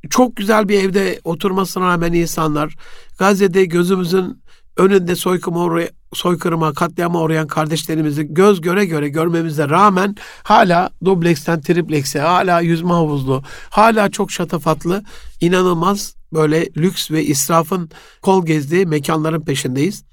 [0.10, 2.76] Çok güzel bir evde oturmasına rağmen insanlar
[3.20, 4.44] Gazze'de gözümüzün
[4.78, 12.20] önünde soykırıma, oraya, soykırıma, katliama uğrayan kardeşlerimizi göz göre göre görmemize rağmen hala dubleksten triplekse,
[12.20, 15.04] hala yüzme havuzlu, hala çok şatafatlı,
[15.42, 17.90] inanılmaz böyle lüks ve israfın
[18.22, 20.04] kol gezdiği mekanların peşindeyiz.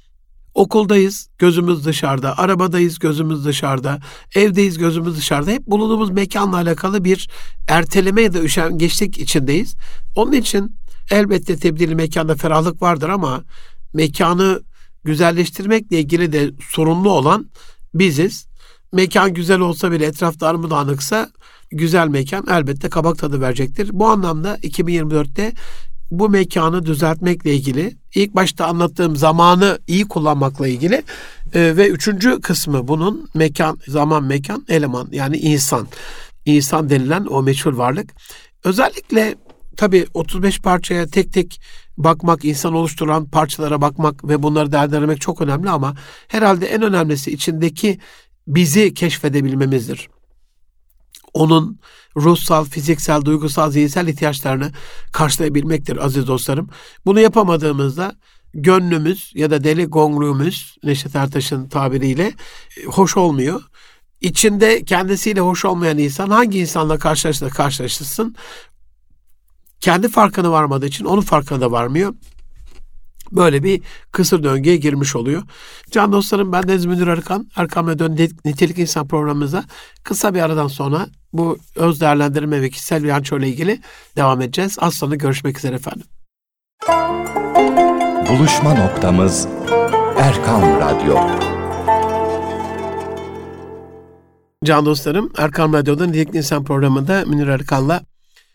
[0.55, 2.39] Okuldayız, gözümüz dışarıda.
[2.39, 4.01] Arabadayız, gözümüz dışarıda.
[4.35, 5.51] Evdeyiz, gözümüz dışarıda.
[5.51, 7.29] Hep bulunduğumuz mekanla alakalı bir
[7.69, 9.77] erteleme ya da üşengeçlik içindeyiz.
[10.15, 10.77] Onun için
[11.11, 13.45] elbette tebdili mekanda ferahlık vardır ama
[13.95, 14.63] mekanı
[15.05, 17.51] güzelleştirmekle ilgili de sorumlu olan
[17.95, 18.47] biziz.
[18.93, 21.31] Mekan güzel olsa bile etraf darmadağınıksa
[21.71, 23.91] güzel mekan elbette kabak tadı verecektir.
[23.93, 25.53] Bu anlamda 2024'te
[26.19, 31.03] bu mekanı düzeltmekle ilgili ilk başta anlattığım zamanı iyi kullanmakla ilgili
[31.55, 35.89] e, ve üçüncü kısmı bunun mekan, zaman, mekan, eleman yani insan.
[36.45, 38.11] İnsan denilen o meçhul varlık.
[38.65, 39.35] Özellikle
[39.77, 41.61] tabii 35 parçaya tek tek
[41.97, 45.95] bakmak, insan oluşturan parçalara bakmak ve bunları değerlendirmek çok önemli ama
[46.29, 47.99] herhalde en önemlisi içindeki
[48.47, 50.09] bizi keşfedebilmemizdir.
[51.35, 51.79] Onun
[52.17, 54.73] ruhsal, fiziksel, duygusal, zihinsel ihtiyaçlarını
[55.13, 56.71] karşılayabilmektir aziz dostlarım.
[57.07, 58.17] Bunu yapamadığımızda
[58.55, 62.33] gönlümüz ya da deli gongluğumuz Neşet Ertaş'ın tabiriyle
[62.77, 63.63] e, hoş olmuyor.
[64.21, 68.37] İçinde kendisiyle hoş olmayan insan hangi insanla karşılaşırsa karşılaşırsın
[69.81, 72.15] kendi farkına varmadığı için onun farkına da varmıyor.
[73.37, 75.43] Böyle bir kısır döngüye girmiş oluyor.
[75.91, 77.49] Can dostlarım ben Deniz Münir Arıkan.
[77.57, 79.65] Erkam ve Dön Nitelik İnsan programımıza
[80.05, 83.81] kısa bir aradan sonra bu öz değerlendirme ve kişisel bilanço ile ilgili
[84.17, 84.77] devam edeceğiz.
[84.81, 86.07] Az sonra görüşmek üzere efendim.
[88.29, 89.49] Buluşma noktamız
[90.19, 91.17] Erkam Radyo.
[94.65, 98.03] Can dostlarım, Erkam Radyo'da Nitelikli İnsan programında Münir Erkan'la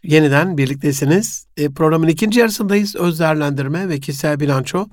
[0.04, 1.48] yeniden birliktesiniz.
[1.58, 2.96] E, programın ikinci yarısındayız.
[2.96, 4.88] Öz değerlendirme ve kişisel bilanço.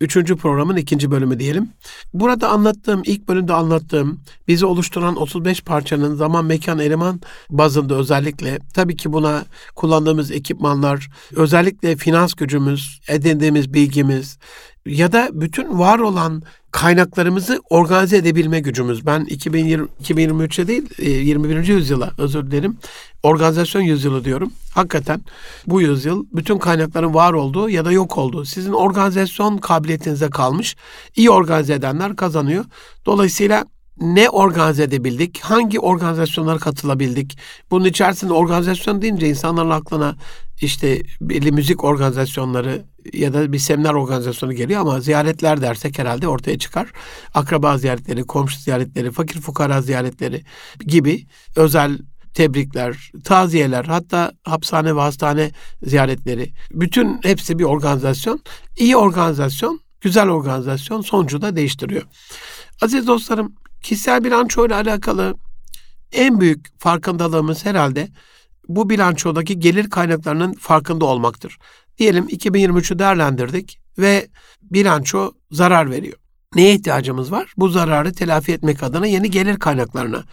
[0.00, 1.68] Üçüncü programın ikinci bölümü diyelim.
[2.14, 8.96] Burada anlattığım, ilk bölümde anlattığım bizi oluşturan 35 parçanın zaman, mekan, eleman bazında özellikle tabii
[8.96, 14.38] ki buna kullandığımız ekipmanlar, özellikle finans gücümüz, edindiğimiz bilgimiz
[14.86, 16.42] ya da bütün var olan
[16.74, 19.06] kaynaklarımızı organize edebilme gücümüz.
[19.06, 21.68] Ben 2020, 2023'e değil 21.
[21.68, 22.76] E, yüzyıla özür dilerim.
[23.22, 24.52] Organizasyon yüzyılı diyorum.
[24.74, 25.20] Hakikaten
[25.66, 28.44] bu yüzyıl bütün kaynakların var olduğu ya da yok olduğu.
[28.44, 30.76] Sizin organizasyon kabiliyetinize kalmış.
[31.16, 32.64] İyi organize edenler kazanıyor.
[33.06, 33.64] Dolayısıyla
[34.00, 35.40] ne organize edebildik?
[35.40, 37.38] Hangi organizasyonlara katılabildik?
[37.70, 40.16] Bunun içerisinde organizasyon deyince insanların aklına
[40.60, 46.58] işte belli müzik organizasyonları ya da bir seminer organizasyonu geliyor ama ziyaretler dersek herhalde ortaya
[46.58, 46.88] çıkar.
[47.34, 50.42] Akraba ziyaretleri, komşu ziyaretleri, fakir fukara ziyaretleri
[50.86, 51.26] gibi
[51.56, 51.98] özel
[52.34, 55.50] tebrikler, taziyeler, hatta hapishane ve hastane
[55.82, 56.52] ziyaretleri.
[56.70, 58.40] Bütün hepsi bir organizasyon.
[58.76, 62.02] İyi organizasyon, güzel organizasyon sonucu da değiştiriyor.
[62.82, 65.34] Aziz dostlarım, kişisel bilanço ile alakalı
[66.12, 68.08] en büyük farkındalığımız herhalde
[68.68, 71.58] bu bilançodaki gelir kaynaklarının farkında olmaktır.
[71.98, 74.28] Diyelim 2023'ü değerlendirdik ve
[74.62, 76.18] bilanço zarar veriyor.
[76.54, 77.52] Neye ihtiyacımız var?
[77.56, 80.24] Bu zararı telafi etmek adına yeni gelir kaynaklarına.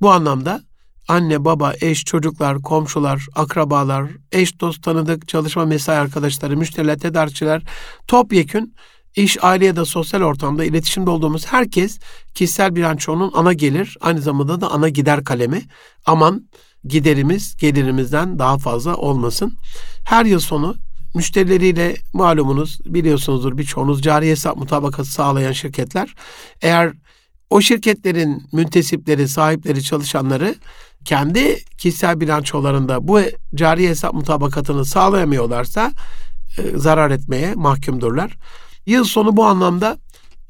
[0.00, 0.60] Bu anlamda
[1.08, 7.62] anne, baba, eş, çocuklar, komşular, akrabalar, eş, dost, tanıdık, çalışma mesai arkadaşları, müşteriler, tedarikçiler,
[8.06, 8.74] topyekün
[9.16, 11.98] iş, aile ya da sosyal ortamda iletişimde olduğumuz herkes
[12.34, 15.62] kişisel bilançonun ana gelir, aynı zamanda da ana gider kalemi.
[16.06, 16.48] Aman
[16.84, 19.56] giderimiz gelirimizden daha fazla olmasın.
[20.04, 20.76] Her yıl sonu
[21.14, 26.14] müşterileriyle malumunuz biliyorsunuzdur birçoğunuz cari hesap mutabakası sağlayan şirketler
[26.62, 26.92] eğer
[27.50, 30.54] o şirketlerin müntesipleri, sahipleri, çalışanları
[31.04, 33.20] kendi kişisel bilançolarında bu
[33.54, 35.92] cari hesap mutabakatını sağlayamıyorlarsa
[36.58, 38.36] e, zarar etmeye mahkumdurlar.
[38.90, 39.98] Yıl sonu bu anlamda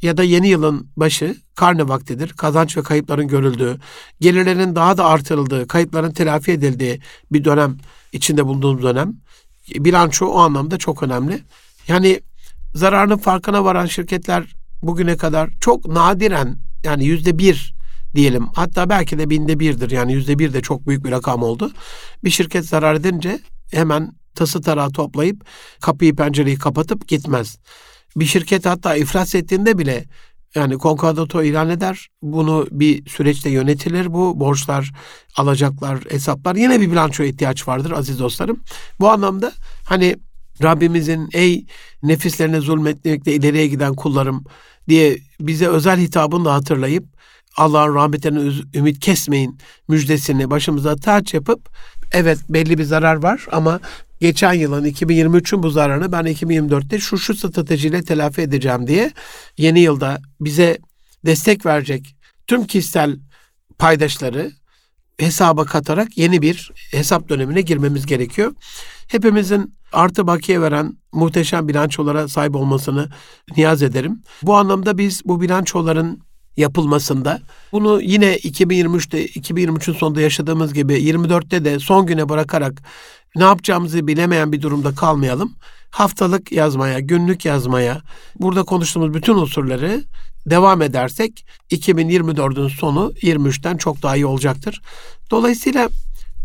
[0.02, 2.28] ya da yeni yılın başı karne vaktidir.
[2.28, 3.78] Kazanç ve kayıpların görüldüğü,
[4.20, 7.00] gelirlerin daha da artırıldığı, kayıpların telafi edildiği
[7.32, 7.76] bir dönem
[8.12, 9.16] içinde bulunduğumuz dönem.
[9.74, 11.42] Bilanço o anlamda çok önemli.
[11.88, 12.20] Yani
[12.74, 14.44] zararının farkına varan şirketler
[14.82, 17.74] bugüne kadar çok nadiren yani yüzde bir
[18.14, 21.72] diyelim hatta belki de binde birdir yani yüzde bir de çok büyük bir rakam oldu.
[22.24, 23.40] Bir şirket zarar edince
[23.72, 25.44] hemen tası tarağı toplayıp
[25.80, 27.58] kapıyı pencereyi kapatıp gitmez.
[28.16, 30.04] Bir şirket hatta iflas ettiğinde bile
[30.54, 32.08] yani konkordato ilan eder.
[32.22, 34.40] Bunu bir süreçte yönetilir bu.
[34.40, 34.92] Borçlar,
[35.36, 36.56] alacaklar, hesaplar.
[36.56, 38.60] Yine bir bilançoya ihtiyaç vardır aziz dostlarım.
[39.00, 39.52] Bu anlamda
[39.84, 40.16] hani
[40.62, 41.66] Rabbimizin ey
[42.02, 44.44] nefislerine zulmetmekte ileriye giden kullarım
[44.88, 47.04] diye bize özel hitabını da hatırlayıp
[47.56, 51.68] Allah'ın rahmetine ümit kesmeyin müjdesini başımıza taç yapıp
[52.12, 53.80] evet belli bir zarar var ama
[54.20, 59.12] geçen yılın 2023'ün bu zararını ben 2024'te şu şu stratejiyle telafi edeceğim diye
[59.58, 60.78] yeni yılda bize
[61.26, 63.18] destek verecek tüm kişisel
[63.78, 64.50] paydaşları
[65.18, 68.54] hesaba katarak yeni bir hesap dönemine girmemiz gerekiyor.
[69.08, 73.08] Hepimizin artı bakiye veren muhteşem bilançolara sahip olmasını
[73.56, 74.22] niyaz ederim.
[74.42, 76.22] Bu anlamda biz bu bilançoların
[76.56, 77.40] yapılmasında.
[77.72, 82.82] Bunu yine 2023'te 2023'ün sonunda yaşadığımız gibi 24'te de son güne bırakarak
[83.36, 85.52] ne yapacağımızı bilemeyen bir durumda kalmayalım.
[85.90, 88.00] Haftalık yazmaya, günlük yazmaya,
[88.40, 90.04] burada konuştuğumuz bütün unsurları
[90.46, 94.82] devam edersek 2024'ün sonu 23'ten çok daha iyi olacaktır.
[95.30, 95.88] Dolayısıyla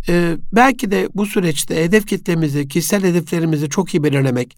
[0.10, 4.58] e, belki de bu süreçte hedef kitlemizi, kişisel hedeflerimizi çok iyi belirlemek,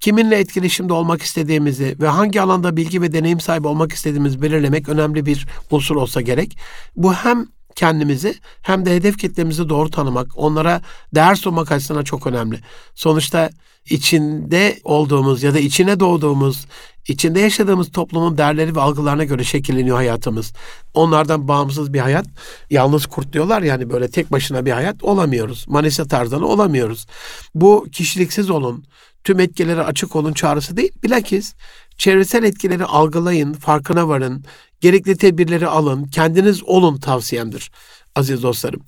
[0.00, 5.26] kiminle etkileşimde olmak istediğimizi ve hangi alanda bilgi ve deneyim sahibi olmak istediğimizi belirlemek önemli
[5.26, 6.58] bir unsur olsa gerek.
[6.96, 10.80] Bu hem kendimizi hem de hedef kitlemizi doğru tanımak, onlara
[11.14, 12.60] değer sunmak açısından çok önemli.
[12.94, 13.50] Sonuçta
[13.90, 16.66] içinde olduğumuz ya da içine doğduğumuz,
[17.08, 20.52] içinde yaşadığımız toplumun değerleri ve algılarına göre şekilleniyor hayatımız.
[20.94, 22.26] Onlardan bağımsız bir hayat,
[22.70, 25.64] yalnız kurt diyorlar yani böyle tek başına bir hayat olamıyoruz.
[25.68, 27.06] Manisa tarzını olamıyoruz.
[27.54, 28.84] Bu kişiliksiz olun,
[29.24, 30.92] tüm etkilere açık olun çağrısı değil.
[31.02, 31.54] Bilakis
[31.98, 34.44] çevresel etkileri algılayın, farkına varın,
[34.80, 37.70] gerekli tedbirleri alın, kendiniz olun tavsiyemdir
[38.14, 38.80] aziz dostlarım.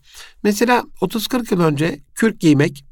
[0.42, 2.84] Mesela 30-40 yıl önce kürk giymek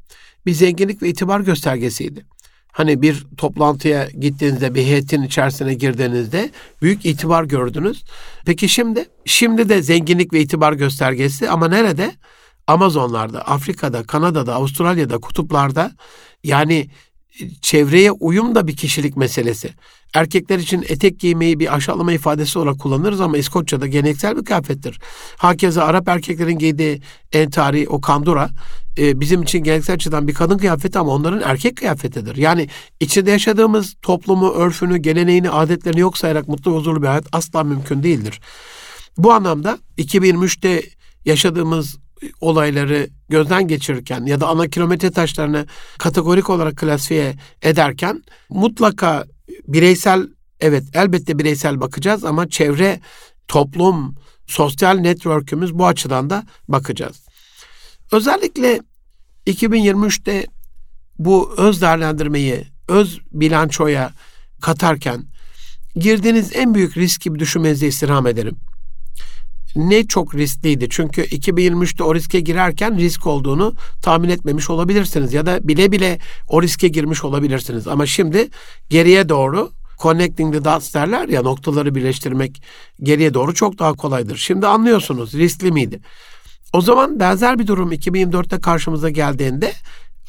[0.45, 2.25] bir zenginlik ve itibar göstergesiydi.
[2.71, 6.49] Hani bir toplantıya gittiğinizde, bir heyetin içerisine girdiğinizde
[6.81, 8.03] büyük itibar gördünüz.
[8.45, 9.05] Peki şimdi?
[9.25, 12.11] Şimdi de zenginlik ve itibar göstergesi ama nerede?
[12.67, 15.91] Amazonlarda, Afrika'da, Kanada'da, Avustralya'da, kutuplarda
[16.43, 16.89] yani
[17.61, 19.69] çevreye uyum da bir kişilik meselesi.
[20.13, 24.99] Erkekler için etek giymeyi bir aşağılama ifadesi olarak kullanırız ama İskoçya'da geleneksel bir kıyafettir.
[25.37, 27.01] Hakeza Arap erkeklerin giydiği
[27.33, 28.49] entari, o kandura
[28.97, 32.35] e, bizim için geleneksel açıdan bir kadın kıyafeti ama onların erkek kıyafetidir.
[32.35, 32.69] Yani
[32.99, 38.41] içinde yaşadığımız toplumu, örfünü, geleneğini, adetlerini yok sayarak mutlu huzurlu bir hayat asla mümkün değildir.
[39.17, 40.83] Bu anlamda 2023'te
[41.25, 41.97] yaşadığımız
[42.41, 45.65] olayları gözden geçirirken ya da ana kilometre taşlarını
[45.97, 49.25] kategorik olarak klasifiye ederken mutlaka
[49.67, 50.27] bireysel
[50.59, 52.99] evet elbette bireysel bakacağız ama çevre,
[53.47, 54.15] toplum,
[54.47, 57.25] sosyal network'ümüz bu açıdan da bakacağız.
[58.11, 58.81] Özellikle
[59.47, 60.47] 2023'te
[61.19, 64.13] bu öz değerlendirmeyi, öz bilançoya
[64.61, 65.23] katarken
[65.95, 68.55] girdiğiniz en büyük risk gibi düşünmenizi istirham ederim
[69.75, 70.87] ne çok riskliydi.
[70.89, 76.61] Çünkü 2023'te o riske girerken risk olduğunu tahmin etmemiş olabilirsiniz ya da bile bile o
[76.61, 77.87] riske girmiş olabilirsiniz.
[77.87, 78.49] Ama şimdi
[78.89, 82.61] geriye doğru connecting the dots derler ya noktaları birleştirmek
[83.03, 84.37] geriye doğru çok daha kolaydır.
[84.37, 85.99] Şimdi anlıyorsunuz riskli miydi?
[86.73, 89.73] O zaman benzer bir durum 2024'te karşımıza geldiğinde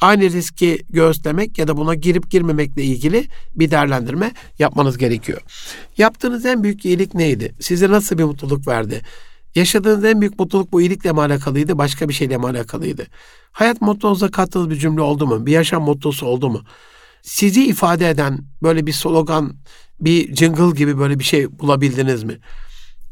[0.01, 5.41] aynı riski göğüslemek ya da buna girip girmemekle ilgili bir değerlendirme yapmanız gerekiyor.
[5.97, 7.55] Yaptığınız en büyük iyilik neydi?
[7.59, 9.01] Size nasıl bir mutluluk verdi?
[9.57, 13.07] Yaşadığınız en büyük mutluluk bu iyilikle mi alakalıydı, başka bir şeyle mi alakalıydı?
[13.51, 15.45] Hayat mottonuza kattığınız bir cümle oldu mu?
[15.45, 16.61] Bir yaşam mottosu oldu mu?
[17.21, 19.55] Sizi ifade eden böyle bir slogan,
[19.99, 22.37] bir jingle gibi böyle bir şey bulabildiniz mi?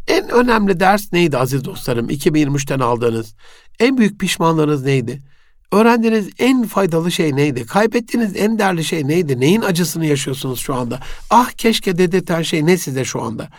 [0.08, 2.10] En önemli ders neydi aziz dostlarım?
[2.10, 3.36] 2023'ten aldığınız.
[3.79, 5.23] En büyük pişmanlığınız neydi?
[5.71, 7.65] Öğrendiğiniz en faydalı şey neydi?
[7.65, 9.39] Kaybettiğiniz en değerli şey neydi?
[9.39, 10.99] Neyin acısını yaşıyorsunuz şu anda?
[11.29, 13.49] Ah keşke dedirten şey ne size şu anda?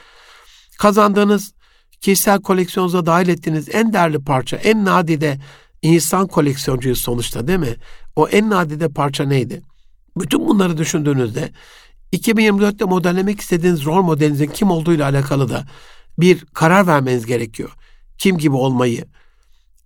[0.78, 1.56] Kazandığınız
[2.00, 5.40] kişisel koleksiyonunuza dahil ettiğiniz en değerli parça, en nadide
[5.82, 7.76] insan koleksiyoncuyuz sonuçta değil mi?
[8.16, 9.62] O en nadide parça neydi?
[10.16, 11.50] Bütün bunları düşündüğünüzde
[12.12, 15.64] 2024'te modellemek istediğiniz rol modelinizin kim olduğuyla alakalı da
[16.18, 17.70] bir karar vermeniz gerekiyor.
[18.18, 19.04] Kim gibi olmayı,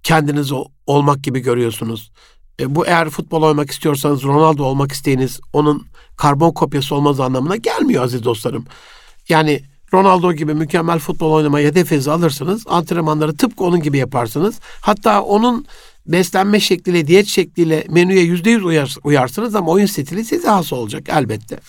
[0.02, 0.52] kendiniz
[0.86, 2.12] olmak gibi görüyorsunuz.
[2.60, 8.04] E, bu eğer futbol oynamak istiyorsanız Ronaldo olmak isteğiniz onun karbon kopyası olmaz anlamına gelmiyor
[8.04, 8.64] aziz dostlarım.
[9.28, 9.62] Yani
[9.94, 12.64] Ronaldo gibi mükemmel futbol oynamayı hedefinize alırsınız.
[12.66, 14.60] Antrenmanları tıpkı onun gibi yaparsınız.
[14.80, 15.66] Hatta onun
[16.06, 21.08] beslenme şekliyle, diyet şekliyle menüye yüzde yüz uyar, uyarsınız ama oyun stili size has olacak
[21.08, 21.60] elbette.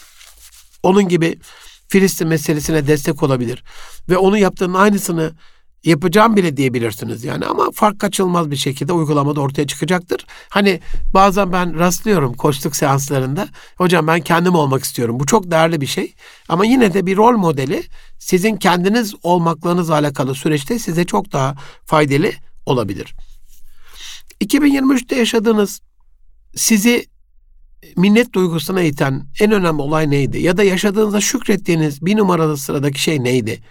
[0.84, 1.40] Onun gibi
[1.88, 3.64] Filistin meselesine destek olabilir.
[4.10, 5.34] Ve onun yaptığının aynısını
[5.84, 10.26] yapacağım bile diyebilirsiniz yani ama fark kaçılmaz bir şekilde uygulamada ortaya çıkacaktır.
[10.50, 10.80] Hani
[11.14, 16.14] bazen ben rastlıyorum koçluk seanslarında hocam ben kendim olmak istiyorum bu çok değerli bir şey
[16.50, 17.84] ama yine de bir rol modeli
[18.20, 22.32] sizin kendiniz olmaklarınızla alakalı süreçte size çok daha faydalı
[22.66, 23.16] olabilir.
[24.42, 25.82] 2023'te yaşadığınız
[26.56, 27.06] sizi
[27.98, 30.40] minnet duygusuna iten en önemli olay neydi?
[30.40, 33.62] Ya da yaşadığınızda şükrettiğiniz bir numaralı sıradaki şey neydi?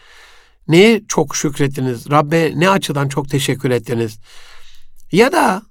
[0.70, 2.10] Neye çok şükrettiniz?
[2.10, 4.18] Rabbe ne açıdan çok teşekkür ettiniz?
[5.12, 5.62] Ya da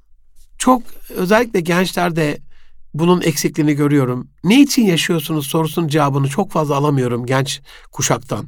[0.58, 2.42] çok özellikle gençlerde
[2.94, 4.28] bunun eksikliğini görüyorum.
[4.44, 8.48] Ne için yaşıyorsunuz sorusunun cevabını çok fazla alamıyorum genç kuşaktan.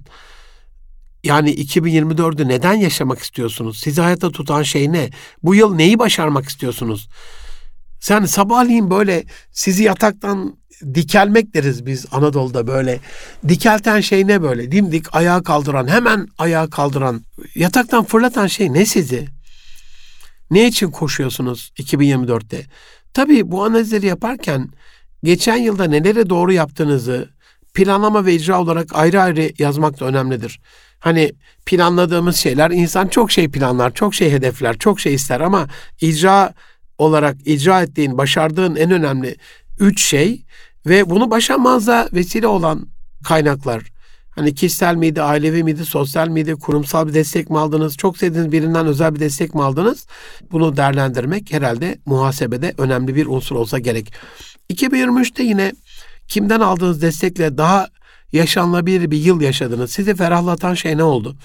[1.23, 3.79] Yani 2024'ü neden yaşamak istiyorsunuz?
[3.79, 5.09] Sizi hayatta tutan şey ne?
[5.43, 7.09] Bu yıl neyi başarmak istiyorsunuz?
[7.99, 10.60] Sen sabahleyin böyle sizi yataktan
[10.93, 12.99] dikelmek deriz biz Anadolu'da böyle.
[13.47, 14.71] Dikelten şey ne böyle?
[14.71, 17.21] Dimdik ayağa kaldıran, hemen ayağa kaldıran,
[17.55, 19.27] yataktan fırlatan şey ne sizi?
[20.51, 22.65] Ne için koşuyorsunuz 2024'te?
[23.13, 24.69] Tabii bu analizleri yaparken
[25.23, 27.29] geçen yılda nelere doğru yaptığınızı
[27.73, 30.59] planlama ve icra olarak ayrı ayrı yazmak da önemlidir.
[30.99, 31.31] Hani
[31.65, 35.67] planladığımız şeyler, insan çok şey planlar, çok şey hedefler, çok şey ister ama
[36.01, 36.53] icra
[36.97, 39.35] olarak icra ettiğin, başardığın en önemli
[39.79, 40.45] üç şey
[40.85, 42.87] ve bunu başarmanıza vesile olan
[43.23, 43.83] kaynaklar.
[44.31, 48.85] Hani kişisel miydi, ailevi miydi, sosyal miydi, kurumsal bir destek mi aldınız, çok sevdiğiniz birinden
[48.85, 50.07] özel bir destek mi aldınız?
[50.51, 54.13] Bunu değerlendirmek herhalde muhasebede önemli bir unsur olsa gerek.
[54.69, 55.73] 2023'te yine
[56.27, 57.87] kimden aldığınız destekle daha
[58.31, 59.91] yaşanılabilir bir yıl yaşadınız.
[59.91, 61.35] Sizi ferahlatan şey ne oldu?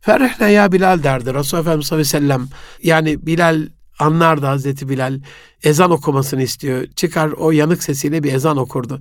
[0.00, 2.48] Ferihne ya Bilal derdi Resulullah Efendimiz sallallahu aleyhi ve sellem.
[2.82, 5.20] Yani Bilal anlardı Hazreti Bilal
[5.62, 6.86] ezan okumasını istiyor.
[6.96, 9.00] Çıkar o yanık sesiyle bir ezan okurdu.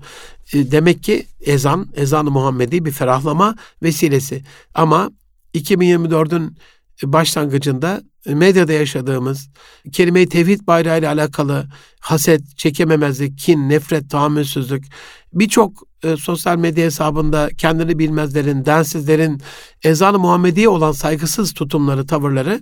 [0.53, 4.43] E, demek ki ezan, ezan-ı Muhammedi bir ferahlama vesilesi.
[4.73, 5.12] Ama
[5.53, 6.58] 2024'ün
[7.03, 9.49] başlangıcında medyada yaşadığımız
[9.91, 11.67] kelime-i tevhid bayrağı ile alakalı
[12.00, 14.85] haset, çekememezlik, kin, nefret, tahammülsüzlük
[15.33, 19.41] birçok e, sosyal medya hesabında kendini bilmezlerin, densizlerin
[19.83, 22.62] ezan-ı Muhammediye olan saygısız tutumları, tavırları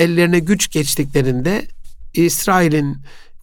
[0.00, 1.66] ellerine güç geçtiklerinde
[2.14, 2.96] İsrail'in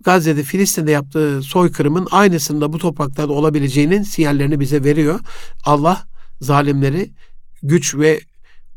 [0.04, 5.20] Gazze'de Filistin'de yaptığı soykırımın aynısında bu topraklarda olabileceğinin sinyallerini bize veriyor.
[5.66, 6.04] Allah
[6.42, 7.12] zalimleri
[7.64, 8.20] güç ve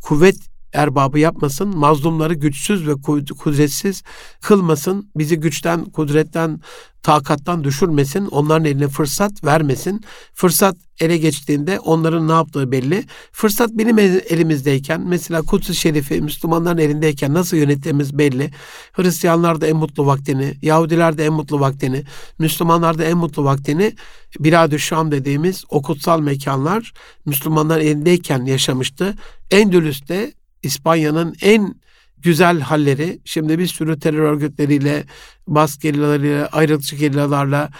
[0.00, 0.36] kuvvet
[0.72, 2.94] erbabı yapmasın, mazlumları güçsüz ve
[3.38, 4.02] kudretsiz
[4.40, 6.60] kılmasın, bizi güçten, kudretten,
[7.02, 10.04] takattan düşürmesin, onların eline fırsat vermesin.
[10.34, 13.04] Fırsat ele geçtiğinde onların ne yaptığı belli.
[13.32, 18.50] Fırsat benim elimizdeyken, mesela Kudüs-ü Şerifi Müslümanların elindeyken nasıl yönettiğimiz belli.
[18.92, 22.04] Hristiyanlar da en mutlu vaktini, Yahudiler de en mutlu vaktini,
[22.38, 23.94] Müslümanlar da en mutlu vaktini
[24.38, 26.92] Bilad-ı Şam dediğimiz o kutsal mekanlar
[27.26, 29.14] Müslümanlar elindeyken yaşamıştı.
[29.50, 30.32] Endülüs'te
[30.62, 31.74] İspanya'nın en
[32.18, 35.04] güzel halleri şimdi bir sürü terör örgütleriyle,
[35.46, 37.70] bas gerillalarıyla, ayrılıkçı gerillalarla,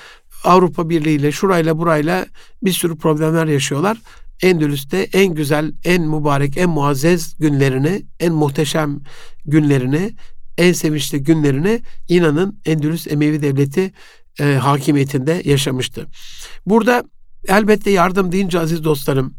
[0.44, 2.26] Avrupa Birliği ile şurayla burayla
[2.62, 3.98] bir sürü problemler yaşıyorlar.
[4.42, 9.00] Endülüs'te en güzel, en mübarek, en muazzez günlerini, en muhteşem
[9.46, 10.12] günlerini,
[10.58, 13.92] en sevinçli günlerini inanın Endülüs Emevi Devleti
[14.40, 16.06] e, hakimiyetinde yaşamıştı.
[16.66, 17.04] Burada
[17.48, 19.34] elbette yardım deyince aziz dostlarım,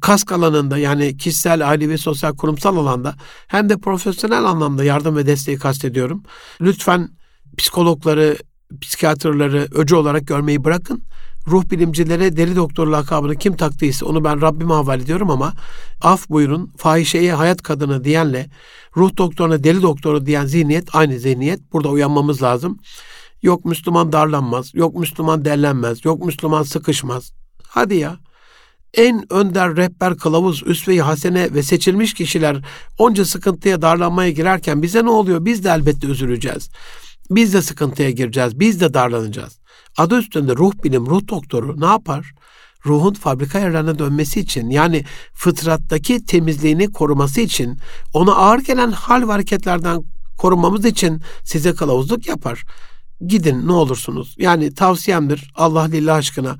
[0.00, 3.14] kask alanında yani kişisel, ailevi, sosyal, kurumsal alanda
[3.46, 6.22] hem de profesyonel anlamda yardım ve desteği kastediyorum.
[6.60, 7.08] Lütfen
[7.58, 8.36] psikologları,
[8.80, 11.02] psikiyatrları öcü olarak görmeyi bırakın.
[11.46, 15.52] Ruh bilimcilere deli doktor lakabını kim taktıysa onu ben Rabbime havale ediyorum ama
[16.02, 18.50] af buyurun fahişeye hayat kadını diyenle
[18.96, 21.72] ruh doktoruna deli doktoru diyen zihniyet aynı zihniyet.
[21.72, 22.78] Burada uyanmamız lazım.
[23.42, 27.32] Yok Müslüman darlanmaz, yok Müslüman derlenmez, yok Müslüman sıkışmaz.
[27.68, 28.16] Hadi ya
[28.96, 32.56] en önder rehber kılavuz, üsve-i hasene ve seçilmiş kişiler
[32.98, 35.44] onca sıkıntıya darlanmaya girerken bize ne oluyor?
[35.44, 36.70] Biz de elbette üzüleceğiz.
[37.30, 38.60] Biz de sıkıntıya gireceğiz.
[38.60, 39.58] Biz de darlanacağız.
[39.96, 42.32] Adı üstünde ruh bilim, ruh doktoru ne yapar?
[42.86, 47.78] Ruhun fabrika ayarlarına dönmesi için yani fıtrattaki temizliğini koruması için
[48.14, 50.02] ona ağır gelen hal ve hareketlerden
[50.38, 52.64] korunmamız için size kılavuzluk yapar.
[53.26, 54.34] Gidin ne olursunuz.
[54.38, 56.56] Yani tavsiyemdir Allah lillah aşkına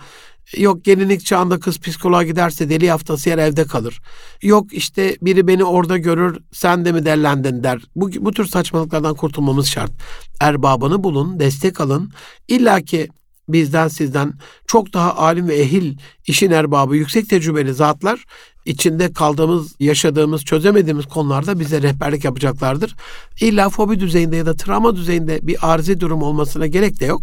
[0.56, 4.00] Yok gelinlik çağında kız psikoloğa giderse deli haftası yer evde kalır.
[4.42, 7.80] Yok işte biri beni orada görür sen de mi derlendin der.
[7.96, 9.92] Bu, bu tür saçmalıklardan kurtulmamız şart.
[10.40, 12.12] Erbabını bulun, destek alın.
[12.48, 13.08] İlla ki
[13.48, 14.32] bizden sizden
[14.66, 18.24] çok daha alim ve ehil işin erbabı, yüksek tecrübeli zatlar
[18.64, 22.96] içinde kaldığımız, yaşadığımız, çözemediğimiz konularda bize rehberlik yapacaklardır.
[23.40, 27.22] İlla fobi düzeyinde ya da travma düzeyinde bir arızi durum olmasına gerek de yok.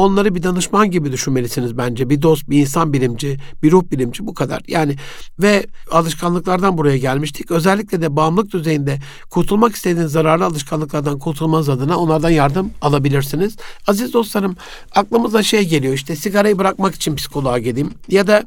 [0.00, 2.10] Onları bir danışman gibi düşünmelisiniz bence.
[2.10, 4.62] Bir dost, bir insan bilimci, bir ruh bilimci bu kadar.
[4.68, 4.96] Yani
[5.38, 7.50] ve alışkanlıklardan buraya gelmiştik.
[7.50, 8.98] Özellikle de bağımlılık düzeyinde
[9.30, 13.56] kurtulmak istediğiniz zararlı alışkanlıklardan kurtulmanız adına onlardan yardım alabilirsiniz.
[13.86, 14.56] Aziz dostlarım
[14.94, 18.44] aklımıza şey geliyor işte sigarayı bırakmak için psikoloğa gideyim ya da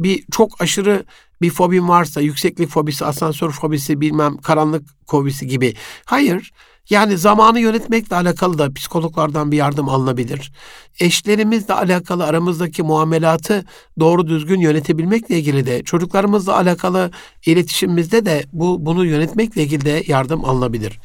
[0.00, 1.04] bir çok aşırı
[1.42, 5.74] bir fobim varsa yükseklik fobisi, asansör fobisi, bilmem karanlık fobisi gibi.
[6.04, 6.52] Hayır.
[6.90, 10.52] Yani zamanı yönetmekle alakalı da psikologlardan bir yardım alınabilir.
[11.00, 13.64] Eşlerimizle alakalı aramızdaki muamelatı
[14.00, 17.10] doğru düzgün yönetebilmekle ilgili de çocuklarımızla alakalı
[17.46, 21.00] iletişimimizde de bu bunu yönetmekle ilgili de yardım alınabilir.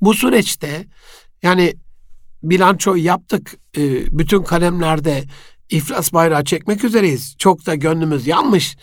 [0.00, 0.86] Bu süreçte
[1.42, 1.74] yani
[2.42, 3.56] bilanço yaptık.
[3.76, 5.24] E, bütün kalemlerde
[5.70, 7.34] iflas bayrağı çekmek üzereyiz.
[7.38, 8.76] Çok da gönlümüz yanmış.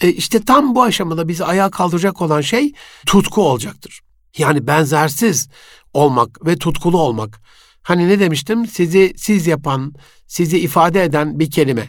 [0.00, 2.72] E işte tam bu aşamada bizi ayağa kaldıracak olan şey
[3.06, 4.03] tutku olacaktır.
[4.38, 5.48] Yani benzersiz
[5.92, 7.40] olmak ve tutkulu olmak.
[7.82, 8.66] Hani ne demiştim?
[8.66, 9.94] Sizi siz yapan,
[10.26, 11.88] sizi ifade eden bir kelime.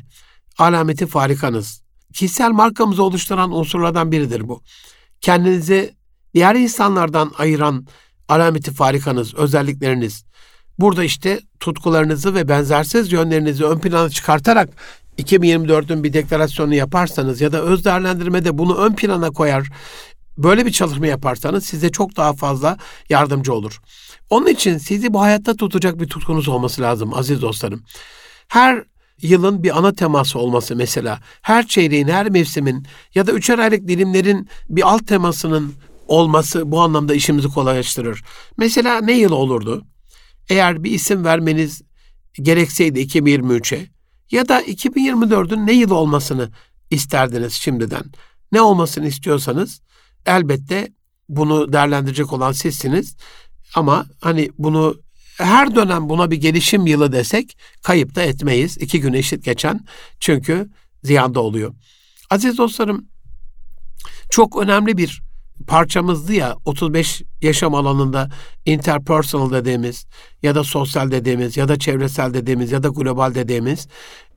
[0.58, 1.82] Alameti farikanız.
[2.14, 4.62] Kişisel markamızı oluşturan unsurlardan biridir bu.
[5.22, 5.96] Kendinizi
[6.34, 7.88] diğer insanlardan ayıran
[8.30, 10.26] alameti farikanız, özellikleriniz.
[10.80, 14.70] Burada işte tutkularınızı ve benzersiz yönlerinizi ön plana çıkartarak
[15.18, 19.70] 2024'ün bir deklarasyonu yaparsanız ya da öz değerlendirmede bunu ön plana koyar,
[20.38, 22.78] böyle bir çalışma yaparsanız size çok daha fazla
[23.10, 23.82] yardımcı olur.
[24.30, 27.84] Onun için sizi bu hayatta tutacak bir tutkunuz olması lazım aziz dostlarım.
[28.48, 28.84] Her
[29.22, 34.50] yılın bir ana teması olması mesela, her çeyreğin, her mevsimin ya da üçer aylık dilimlerin
[34.70, 35.74] bir alt temasının
[36.08, 38.24] olması bu anlamda işimizi kolaylaştırır.
[38.58, 39.86] Mesela ne yıl olurdu?
[40.50, 41.82] Eğer bir isim vermeniz
[42.34, 43.88] gerekseydi 2023'e
[44.32, 46.50] ya da 2024'ün ne yıl olmasını
[46.92, 48.04] isterdiniz şimdiden?
[48.52, 49.82] Ne olmasını istiyorsanız
[50.26, 50.88] elbette
[51.30, 53.16] bunu değerlendirecek olan sizsiniz.
[53.76, 54.96] Ama hani bunu
[55.38, 58.78] her dönem buna bir gelişim yılı desek kayıp da etmeyiz.
[58.78, 59.80] İki gün eşit geçen
[60.20, 60.70] çünkü
[61.04, 61.74] ziyanda oluyor.
[62.30, 63.06] Aziz dostlarım
[64.30, 65.22] çok önemli bir
[65.68, 68.30] parçamızdı ya 35 yaşam alanında
[68.66, 70.06] interpersonal dediğimiz
[70.44, 73.88] ya da sosyal dediğimiz ya da çevresel dediğimiz ya da global dediğimiz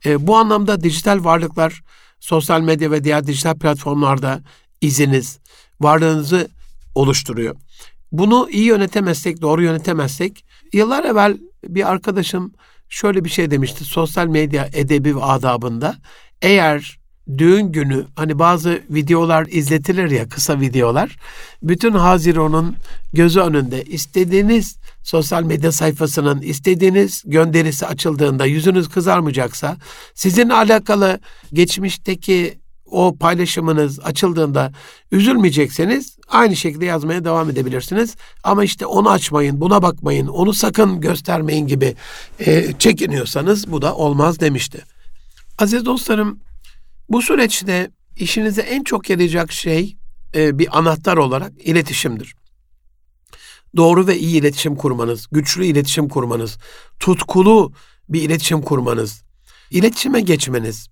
[0.07, 1.83] e, bu anlamda dijital varlıklar
[2.21, 4.43] sosyal medya ve diğer dijital platformlarda
[4.81, 5.39] iziniz,
[5.81, 6.49] varlığınızı
[6.95, 7.57] oluşturuyor.
[8.13, 12.53] Bunu iyi yönetemezsek, doğru yönetemezsek, yıllar evvel bir arkadaşım
[12.89, 13.85] şöyle bir şey demişti.
[13.85, 15.97] Sosyal medya edebi ve adabında
[16.43, 16.99] eğer
[17.39, 21.17] düğün günü hani bazı videolar izletilir ya kısa videolar.
[21.63, 22.77] Bütün Haziran'ın
[23.13, 29.77] gözü önünde istediğiniz sosyal medya sayfasının istediğiniz gönderisi açıldığında yüzünüz kızarmayacaksa
[30.15, 31.21] sizinle alakalı
[31.53, 32.59] geçmişteki
[32.91, 34.73] o paylaşımınız açıldığında
[35.13, 38.17] üzülmeyecekseniz aynı şekilde yazmaya devam edebilirsiniz.
[38.45, 41.95] Ama işte onu açmayın, buna bakmayın, onu sakın göstermeyin gibi
[42.41, 44.85] e, çekiniyorsanız bu da olmaz demişti.
[45.59, 46.41] Aziz dostlarım
[47.09, 49.97] bu süreçte işinize en çok yarayacak şey
[50.35, 52.35] e, bir anahtar olarak iletişimdir.
[53.77, 56.59] Doğru ve iyi iletişim kurmanız, güçlü iletişim kurmanız,
[57.01, 57.73] tutkulu
[58.09, 59.23] bir iletişim kurmanız,
[59.71, 60.89] iletişime geçmeniz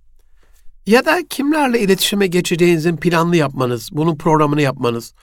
[0.87, 5.15] ya da kimlerle iletişime geçeceğinizin planlı yapmanız, bunun programını yapmanız.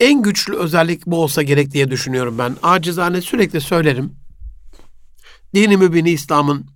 [0.00, 2.56] En güçlü özellik bu olsa gerek diye düşünüyorum ben.
[2.62, 4.12] Acizane sürekli söylerim.
[5.54, 6.72] Dini mübini İslam'ın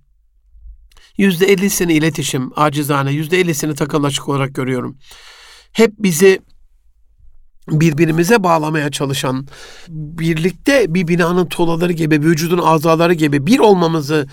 [1.17, 4.97] Yüzde ellisini iletişim, acizane, yüzde ellisini takıl açık olarak görüyorum.
[5.71, 6.39] Hep bizi
[7.67, 9.47] birbirimize bağlamaya çalışan,
[9.89, 14.27] birlikte bir binanın tuğlaları gibi, vücudun azaları gibi bir olmamızı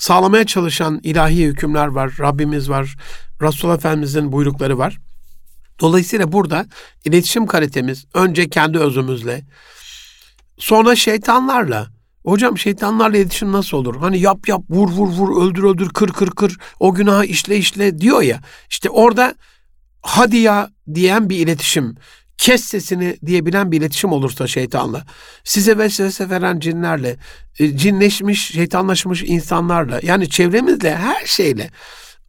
[0.00, 2.96] sağlamaya çalışan ilahi hükümler var, Rabbimiz var,
[3.42, 4.98] Resulullah Efendimizin buyrukları var.
[5.80, 6.66] Dolayısıyla burada
[7.04, 9.44] iletişim kalitemiz önce kendi özümüzle,
[10.58, 11.90] sonra şeytanlarla,
[12.24, 13.96] Hocam şeytanlarla iletişim nasıl olur?
[13.96, 17.98] Hani yap yap, vur vur vur, öldür öldür, kır kır kır, o günahı işle işle
[17.98, 18.40] diyor ya.
[18.70, 19.34] İşte orada
[20.02, 21.96] hadi ya diyen bir iletişim,
[22.40, 25.04] kes sesini diyebilen bir iletişim olursa şeytanla,
[25.44, 27.16] size vesvese veren cinlerle,
[27.58, 31.70] e, cinleşmiş, şeytanlaşmış insanlarla, yani çevremizle, her şeyle,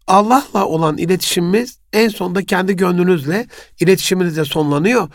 [0.07, 3.47] Allah'la olan iletişimimiz en sonunda kendi gönlünüzle
[3.79, 5.09] iletişiminizle sonlanıyor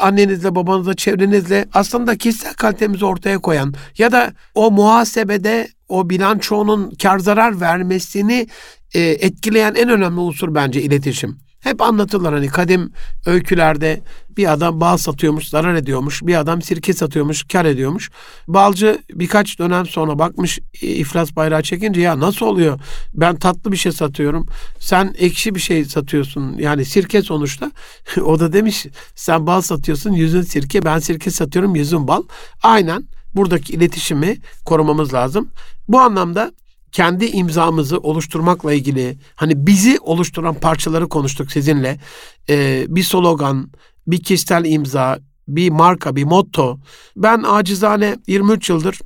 [0.00, 7.18] annenizle, babanızla, çevrenizle aslında kişisel kalitemizi ortaya koyan ya da o muhasebede o bilançonun kar
[7.18, 8.46] zarar vermesini
[8.94, 11.43] e, etkileyen en önemli unsur bence iletişim.
[11.64, 12.92] Hep anlatırlar hani kadim
[13.26, 14.00] öykülerde
[14.36, 16.22] bir adam bal satıyormuş, zarar ediyormuş.
[16.22, 18.10] Bir adam sirke satıyormuş, kar ediyormuş.
[18.48, 22.80] Balcı birkaç dönem sonra bakmış iflas bayrağı çekince ya nasıl oluyor?
[23.14, 24.46] Ben tatlı bir şey satıyorum.
[24.78, 26.58] Sen ekşi bir şey satıyorsun.
[26.58, 27.72] Yani sirke sonuçta.
[28.24, 30.84] o da demiş sen bal satıyorsun, yüzün sirke.
[30.84, 32.22] Ben sirke satıyorum, yüzün bal.
[32.62, 33.04] Aynen
[33.34, 35.48] buradaki iletişimi korumamız lazım.
[35.88, 36.52] Bu anlamda
[36.94, 42.00] kendi imzamızı oluşturmakla ilgili hani bizi oluşturan parçaları konuştuk sizinle.
[42.48, 43.70] Ee, bir slogan,
[44.06, 45.18] bir kişisel imza,
[45.48, 46.78] bir marka, bir motto.
[47.16, 49.00] Ben acizane 23 yıldır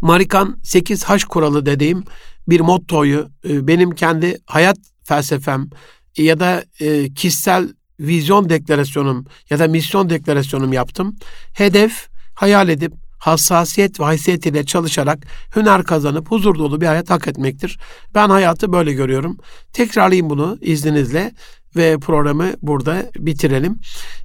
[0.00, 2.04] Marikan 8H kuralı dediğim
[2.48, 5.70] bir mottoyu e, benim kendi hayat felsefem
[6.16, 7.68] ya da e, kişisel
[8.00, 11.16] vizyon deklarasyonum ya da misyon deklarasyonum yaptım.
[11.52, 15.18] Hedef hayal edip hassasiyet ve haysiyet çalışarak
[15.56, 17.78] hüner kazanıp huzur dolu bir hayat hak etmektir.
[18.14, 19.38] Ben hayatı böyle görüyorum.
[19.72, 21.32] Tekrarlayayım bunu izninizle
[21.76, 23.78] ve programı burada bitirelim.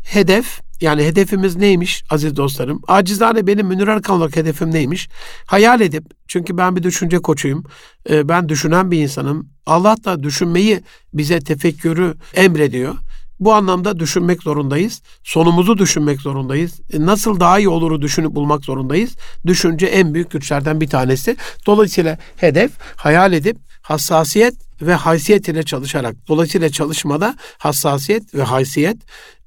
[0.04, 2.82] Hedef yani hedefimiz neymiş aziz dostlarım?
[2.88, 5.10] Acizane benim Münir Erkan olarak hedefim neymiş?
[5.46, 7.64] Hayal edip, çünkü ben bir düşünce koçuyum,
[8.10, 9.50] e, ben düşünen bir insanım.
[9.66, 10.82] Allah da düşünmeyi
[11.14, 12.96] bize tefekkürü emrediyor.
[13.42, 15.02] Bu anlamda düşünmek zorundayız.
[15.24, 16.80] Sonumuzu düşünmek zorundayız.
[16.94, 19.16] E, nasıl daha iyi oluru düşünüp bulmak zorundayız.
[19.46, 21.38] Düşünce en büyük güçlerden bir tanesi.
[21.66, 26.16] Dolayısıyla hedef hayal edip hassasiyet ve haysiyet ile çalışarak.
[26.28, 28.98] Dolayısıyla çalışmada hassasiyet ve haysiyet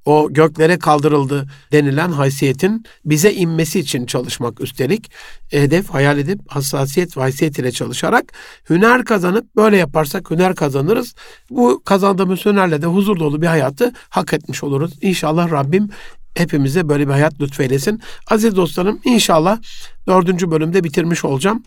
[0.05, 5.11] o göklere kaldırıldı denilen haysiyetin bize inmesi için çalışmak üstelik
[5.51, 8.33] hedef hayal edip hassasiyet ve haysiyet ile çalışarak
[8.71, 11.15] hüner kazanıp böyle yaparsak hüner kazanırız.
[11.51, 14.93] Bu kazandığımız hünerle de huzur dolu bir hayatı hak etmiş oluruz.
[15.01, 15.91] İnşallah Rabbim
[16.35, 18.01] hepimize böyle bir hayat lütfeylesin.
[18.31, 19.59] Aziz dostlarım inşallah
[20.07, 21.63] dördüncü bölümde bitirmiş olacağım.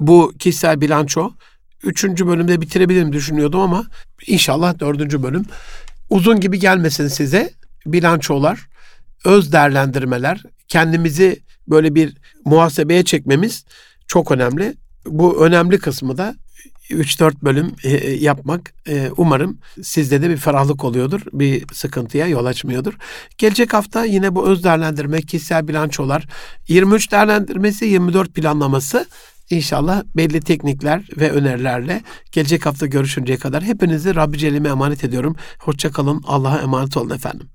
[0.00, 1.30] Bu kişisel bilanço.
[1.82, 3.84] Üçüncü bölümde bitirebilirim düşünüyordum ama
[4.26, 5.44] inşallah dördüncü bölüm
[6.14, 7.50] uzun gibi gelmesin size
[7.86, 8.68] bilançolar,
[9.24, 13.64] öz değerlendirmeler, kendimizi böyle bir muhasebeye çekmemiz
[14.06, 14.74] çok önemli.
[15.06, 16.34] Bu önemli kısmı da
[16.90, 21.20] 3-4 bölüm e, e, yapmak e, umarım sizde de bir ferahlık oluyordur.
[21.32, 22.94] Bir sıkıntıya yol açmıyordur.
[23.38, 26.28] Gelecek hafta yine bu öz değerlendirme, kişisel bilançolar,
[26.68, 29.06] 23 değerlendirmesi, 24 planlaması
[29.50, 35.36] İnşallah belli teknikler ve önerilerle gelecek hafta görüşünceye kadar hepinizi Rabbi Celle'ime emanet ediyorum.
[35.58, 36.22] Hoşçakalın.
[36.26, 37.53] Allah'a emanet olun efendim.